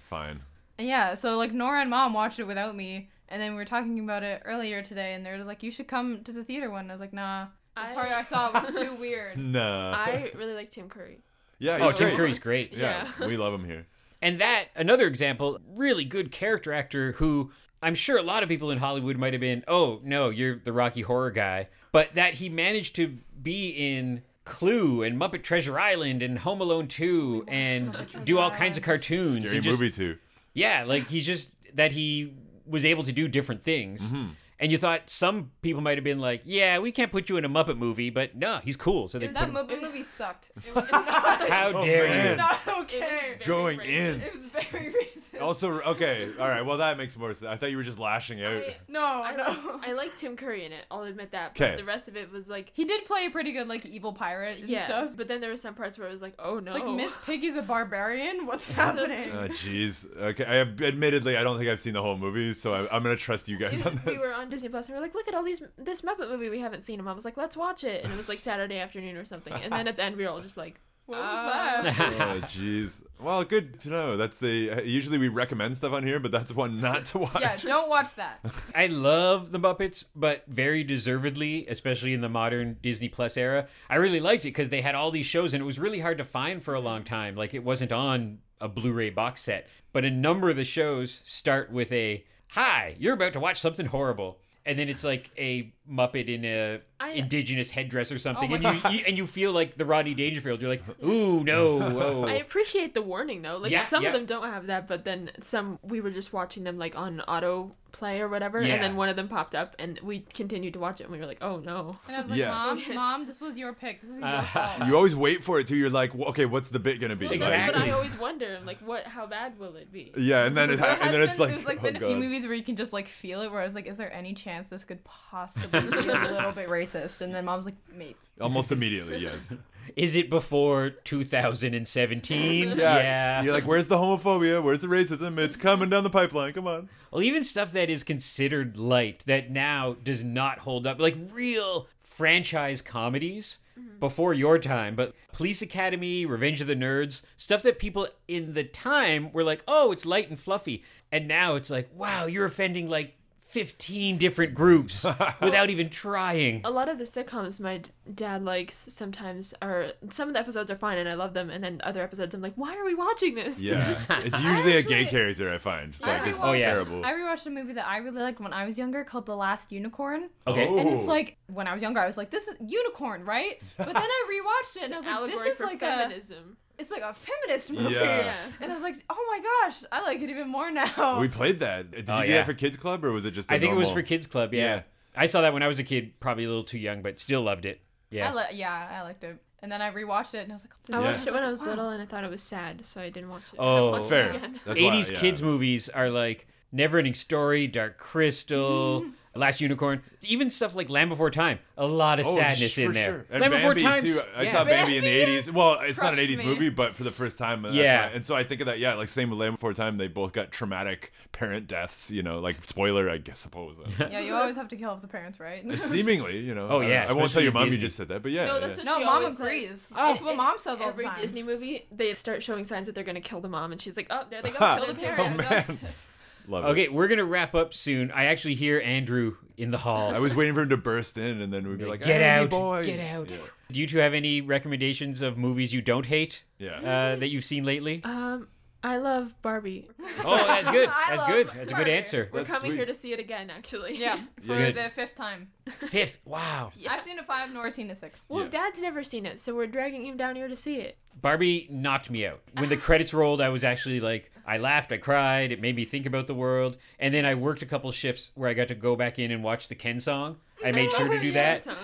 [0.09, 0.41] Fine.
[0.77, 3.65] And yeah, so like Norah and Mom watched it without me, and then we were
[3.65, 6.81] talking about it earlier today, and they're like, "You should come to the theater one."
[6.81, 9.37] And I was like, "Nah." The I- part I saw was too weird.
[9.39, 9.93] Nah.
[9.93, 11.19] I really like Tim Curry.
[11.57, 11.77] yeah.
[11.81, 12.17] Oh, he's Tim great.
[12.17, 12.73] Curry's great.
[12.73, 13.27] Yeah, Yeah.
[13.27, 13.87] we love him here.
[14.21, 18.69] And that, another example, really good character actor who I'm sure a lot of people
[18.71, 21.69] in Hollywood might have been, oh, no, you're the Rocky Horror guy.
[21.91, 26.87] But that he managed to be in Clue and Muppet Treasure Island and Home Alone
[26.87, 29.45] 2 and do all kinds of cartoons.
[29.45, 30.17] Scary and just, movie too.
[30.53, 32.33] Yeah, like he's just, that he
[32.71, 34.01] was able to do different things.
[34.01, 34.31] Mm-hmm.
[34.62, 37.43] And you thought some people might have been like, yeah, we can't put you in
[37.45, 39.08] a Muppet movie, but no, he's cool.
[39.10, 40.52] So they put That him- Muppet movie sucked.
[40.65, 42.30] It was How Oh, dare man.
[42.32, 42.36] you?
[42.38, 43.38] not It was okay.
[43.45, 43.86] Going racist.
[43.88, 44.21] in.
[44.21, 45.41] It was very racist.
[45.41, 46.62] Also, okay, all right.
[46.63, 47.50] Well, that makes more sense.
[47.52, 48.54] I thought you were just lashing out.
[48.62, 49.43] I, no, I, no.
[49.45, 50.86] like, I like Tim Curry in it.
[50.91, 51.56] I'll admit that.
[51.56, 51.76] But 'Kay.
[51.78, 54.60] the rest of it was like, He did play a pretty good like evil pirate
[54.60, 54.86] and yeah.
[54.86, 55.12] stuff.
[55.15, 56.76] But then there were some parts where it was like, oh no.
[56.76, 58.45] It's like Miss Piggy's a barbarian.
[58.45, 59.32] What's happening?
[59.32, 60.06] Oh, jeez.
[60.15, 60.45] Okay.
[60.45, 63.50] I admittedly, I don't think I've seen the whole movie, so I, I'm gonna trust
[63.50, 64.21] you guys on we this.
[64.21, 66.49] were on Disney Plus and we are like, look at all these this Muppet movie
[66.49, 66.99] we haven't seen.
[66.99, 68.03] And Mom was like, let's watch it.
[68.03, 69.53] And it was like Saturday afternoon or something.
[69.53, 71.97] And then at the end we were all just like, what was Uh, that?
[72.21, 73.03] oh, jeez.
[73.19, 74.17] Well, good to know.
[74.17, 74.81] That's the.
[74.85, 77.41] Usually we recommend stuff on here, but that's one not to watch.
[77.41, 78.39] yeah, don't watch that.
[78.75, 83.67] I love the Muppets, but very deservedly, especially in the modern Disney Plus era.
[83.89, 86.17] I really liked it because they had all these shows and it was really hard
[86.19, 87.35] to find for a long time.
[87.35, 89.67] Like it wasn't on a Blu-ray box set.
[89.91, 93.87] But a number of the shows start with a "Hi, you're about to watch something
[93.87, 98.56] horrible." And then it's like a Muppet in a I- indigenous headdress or something, Oh
[98.56, 100.62] and you, you and you feel like the Rodney Dangerfield.
[100.62, 102.23] You're like, ooh, no, oh.
[102.25, 103.58] I appreciate the warning though.
[103.58, 104.10] Like Yeah, some yeah.
[104.10, 107.19] of them don't have that, but then some we were just watching them like on
[107.21, 108.75] auto play or whatever, Yeah.
[108.75, 111.19] and then one of them popped up, and we continued to watch it, and we
[111.19, 111.97] were like, oh no.
[112.08, 112.51] And I was like, Yeah.
[112.51, 114.01] Mom, Mom, this was your pick.
[114.01, 114.88] This is your Uh, fault.
[114.88, 115.75] You always wait for it too.
[115.75, 117.25] You're like, well, okay, what's the bit gonna be?
[117.25, 117.91] Well, Like- That's what Exactly.
[117.91, 118.60] I always wonder.
[118.65, 119.06] Like, what?
[119.08, 120.13] How bad will it be?
[120.15, 121.95] yeah, and then it, There ha- and then it's been- like, there's like oh, been
[121.97, 123.97] a few movies where you can just like feel it, where I was like, is
[123.97, 127.21] there any chance this could possibly be a little bit racist?
[127.21, 128.15] And then Mom's like, maybe.
[128.39, 129.17] almost immediately.
[129.17, 129.55] Yes.
[129.95, 132.77] Is it before 2017?
[132.77, 133.41] yeah.
[133.41, 134.63] You're like, where's the homophobia?
[134.63, 135.37] Where's the racism?
[135.37, 136.53] It's coming down the pipeline.
[136.53, 136.89] Come on.
[137.11, 141.87] Well, even stuff that is considered light that now does not hold up, like real
[141.99, 143.99] franchise comedies mm-hmm.
[143.99, 148.63] before your time, but Police Academy, Revenge of the Nerds, stuff that people in the
[148.63, 150.83] time were like, oh, it's light and fluffy.
[151.11, 153.15] And now it's like, wow, you're offending like
[153.51, 155.03] 15 different groups
[155.41, 156.61] without even trying.
[156.63, 160.71] A lot of the sitcoms my d- dad likes sometimes are some of the episodes
[160.71, 162.95] are fine and I love them, and then other episodes I'm like, why are we
[162.95, 163.55] watching this?
[163.57, 163.89] This Yeah.
[163.91, 165.91] is- it's usually a gay character I find.
[165.91, 166.71] Just I like, it's Oh, yeah.
[166.73, 167.05] terrible.
[167.05, 169.71] I rewatched a movie that I really liked when I was younger called The Last
[169.71, 170.29] Unicorn.
[170.47, 170.67] Okay.
[170.67, 170.77] Oh.
[170.77, 173.87] And it's like when I was younger, I was like, "This is unicorn, right?" But
[173.93, 176.57] then I rewatched it and I was like, "This is for like a, feminism.
[176.77, 178.25] It's like a feminist movie." Yeah.
[178.25, 178.36] Yeah.
[178.62, 181.60] And I was like, "Oh my gosh, I like it even more now." We played
[181.60, 181.91] that.
[181.91, 182.38] Did you Oh, do yeah.
[182.38, 183.51] that for Kids Club or was it just?
[183.51, 184.75] I I think it was for Kids Club, yeah.
[184.75, 184.81] Yeah.
[185.15, 187.41] I saw that when I was a kid, probably a little too young, but still
[187.41, 187.81] loved it.
[188.10, 188.31] Yeah.
[188.31, 189.38] I li- yeah, I liked it.
[189.63, 191.34] And then I rewatched it and I was like, oh, "This I is watched it
[191.34, 191.65] when I was wow.
[191.67, 193.60] little and I thought it was sad, so I didn't watch it.
[193.60, 193.93] Oh.
[193.93, 194.29] haven't Fair.
[194.29, 194.60] It again.
[194.65, 195.19] That's why, 80s yeah.
[195.19, 199.12] kids movies are like Neverending Story, Dark Crystal, mm-hmm.
[199.33, 201.59] Last Unicorn, even stuff like Land Before Time.
[201.77, 203.11] A lot of Oh, sadness sh- in for there.
[203.11, 203.25] sure.
[203.29, 204.03] And Land Before Bambi Time.
[204.03, 204.19] too.
[204.35, 204.51] I yeah.
[204.51, 205.53] saw Bambi in the '80s.
[205.53, 206.45] Well, it's not an '80s me.
[206.45, 207.63] movie, but for the first time.
[207.63, 208.07] Uh, yeah.
[208.07, 208.79] why- And so I think of that.
[208.79, 209.97] Yeah, like same with Land Before Time.
[209.97, 212.11] They both got traumatic parent deaths.
[212.11, 213.77] You know, like spoiler, I guess suppose.
[213.99, 215.65] Yeah, you always have to kill off the parents, right?
[215.65, 216.67] Uh, seemingly, you know.
[216.69, 218.47] Oh, yeah, I, won't tell your in mom you just said that, but yeah.
[218.47, 218.84] No, that's yeah.
[218.84, 219.69] what no, she mom always agrees.
[219.69, 219.89] says.
[219.95, 220.25] That's oh.
[220.25, 221.21] what in mom says all the Every time.
[221.21, 224.07] Disney movie, they start showing signs that they're gonna kill the mom, and she's like,
[224.09, 225.79] "Oh, there they go, kill the Oh, parents." man.
[226.47, 226.93] Love Okay, it.
[226.93, 228.11] we're going to wrap up soon.
[228.11, 230.13] I actually hear Andrew in the hall.
[230.13, 232.29] I was waiting for him to burst in, and then we'd be like, Get "Hey,
[232.29, 233.29] out, boy, get out.
[233.29, 233.37] Yeah.
[233.71, 236.77] Do you two have any recommendations of movies you don't hate yeah.
[236.79, 238.01] uh, that you've seen lately?
[238.03, 238.47] Um,
[238.84, 239.88] I love Barbie.
[240.25, 240.89] Oh, that's good.
[241.09, 241.49] That's good.
[241.53, 242.29] That's a good answer.
[242.32, 242.77] We're That's coming sweet.
[242.77, 243.95] here to see it again, actually.
[243.97, 244.71] Yeah, for Yeah.
[244.71, 245.49] the fifth time.
[245.67, 246.17] Fifth.
[246.25, 246.71] Wow.
[246.89, 248.25] I've seen a five, nor seen a six.
[248.27, 248.49] Well, Yeah.
[248.49, 250.97] Dad's never seen it, so we're dragging him down here to see it.
[251.21, 252.41] Barbie knocked me out.
[252.57, 255.51] When the credits rolled, I was actually like, I laughed, I cried.
[255.51, 256.77] It made me think about the world.
[256.97, 259.43] And then I worked a couple shifts where I got to go back in and
[259.43, 260.38] watch the Ken song.
[260.65, 261.63] I made sure to do that.
[261.65, 261.75] Song.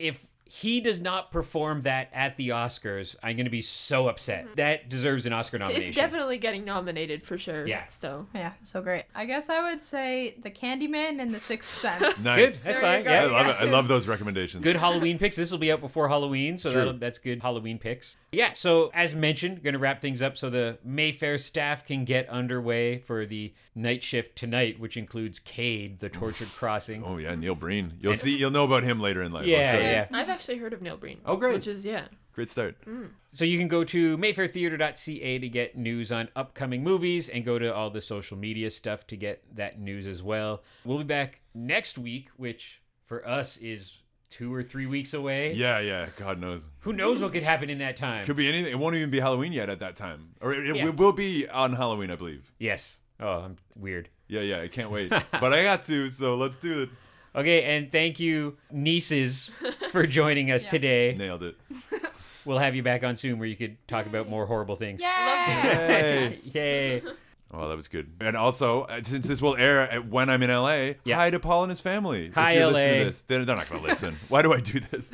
[0.00, 4.46] If he does not perform that at the Oscars, I'm going to be so upset.
[4.46, 4.54] Mm-hmm.
[4.56, 5.86] That deserves an Oscar nomination.
[5.86, 7.68] It's definitely getting nominated for sure.
[7.68, 7.84] Yeah.
[7.88, 9.04] So Yeah, so great.
[9.14, 12.00] I guess I would say The Candyman and The Sixth Sense.
[12.16, 12.24] Good.
[12.24, 12.62] Nice.
[12.62, 12.98] That's There fine.
[12.98, 13.10] you go.
[13.12, 13.56] I love it.
[13.60, 14.64] I love those recommendations.
[14.64, 15.36] Good Halloween picks.
[15.36, 16.96] This will be out before Halloween, so True.
[16.98, 18.16] that's good Halloween picks.
[18.32, 22.28] Yeah, so as mentioned, going to wrap things up so the Mayfair staff can get
[22.28, 27.04] underway for the night shift tonight, which includes Cade, the tortured crossing.
[27.04, 27.94] Oh yeah, Neil Breen.
[28.00, 28.36] You'll see.
[28.36, 29.44] You'll know about him later in life.
[29.44, 30.06] I'm Yeah, yeah.
[30.12, 31.20] I've actually heard of Neil Breen.
[31.26, 31.54] Oh, great.
[31.54, 32.04] Which is yeah.
[32.32, 32.76] Great start.
[32.86, 33.10] Mm.
[33.32, 37.74] So you can go to mayfairtheater.ca to get news on upcoming movies and go to
[37.74, 40.62] all the social media stuff to get that news as well.
[40.84, 43.98] We'll be back next week, which for us is
[44.30, 45.52] two or three weeks away.
[45.54, 46.06] Yeah, yeah.
[46.16, 46.64] God knows.
[46.80, 48.24] Who knows what could happen in that time?
[48.24, 48.70] Could be anything.
[48.72, 50.88] It won't even be Halloween yet at that time, or it, it Yeah.
[50.90, 52.50] will be on Halloween, I believe.
[52.58, 52.96] yes.
[53.22, 54.08] Oh, I'm weird.
[54.28, 54.60] Yeah, yeah.
[54.62, 55.10] I can't wait.
[55.32, 56.88] but I got to, so let's do it.
[57.34, 59.52] Okay, and thank you, nieces,
[59.92, 60.70] for joining us Yeah.
[60.70, 61.14] today.
[61.18, 61.56] Nailed it.
[62.46, 65.02] We'll have you back on soon where you could talk about more horrible things.
[65.02, 65.06] Yay!
[65.06, 66.38] Hey.
[66.54, 67.02] Yay.
[67.52, 68.12] Oh, that was good.
[68.20, 71.16] And also, uh, since this will air when I'm in LA, Yeah.
[71.16, 72.26] hi to Paul and his family.
[72.26, 73.04] If Hi, you're listening to LA.
[73.06, 73.22] this.
[73.22, 74.16] They're, they're not going to listen.
[74.28, 75.10] Why do I do this?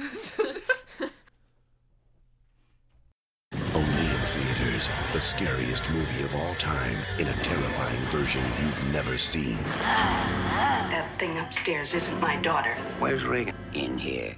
[4.86, 9.56] Theaters, the scariest movie of all time in a terrifying version you've never seen.
[9.64, 12.76] That thing upstairs isn't my daughter.
[12.98, 13.54] Where's Regan?
[13.74, 14.34] In here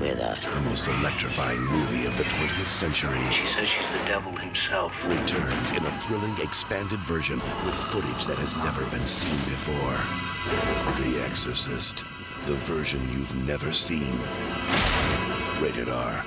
[0.00, 0.44] with us.
[0.44, 4.92] The most electrifying movie of the 20th century She says she's the devil himself.
[5.06, 9.98] returns in a thrilling, expanded version with footage that has never been seen before.
[11.02, 12.04] The Exorcist,
[12.46, 14.18] the version you've never seen.
[15.60, 16.24] Rated R.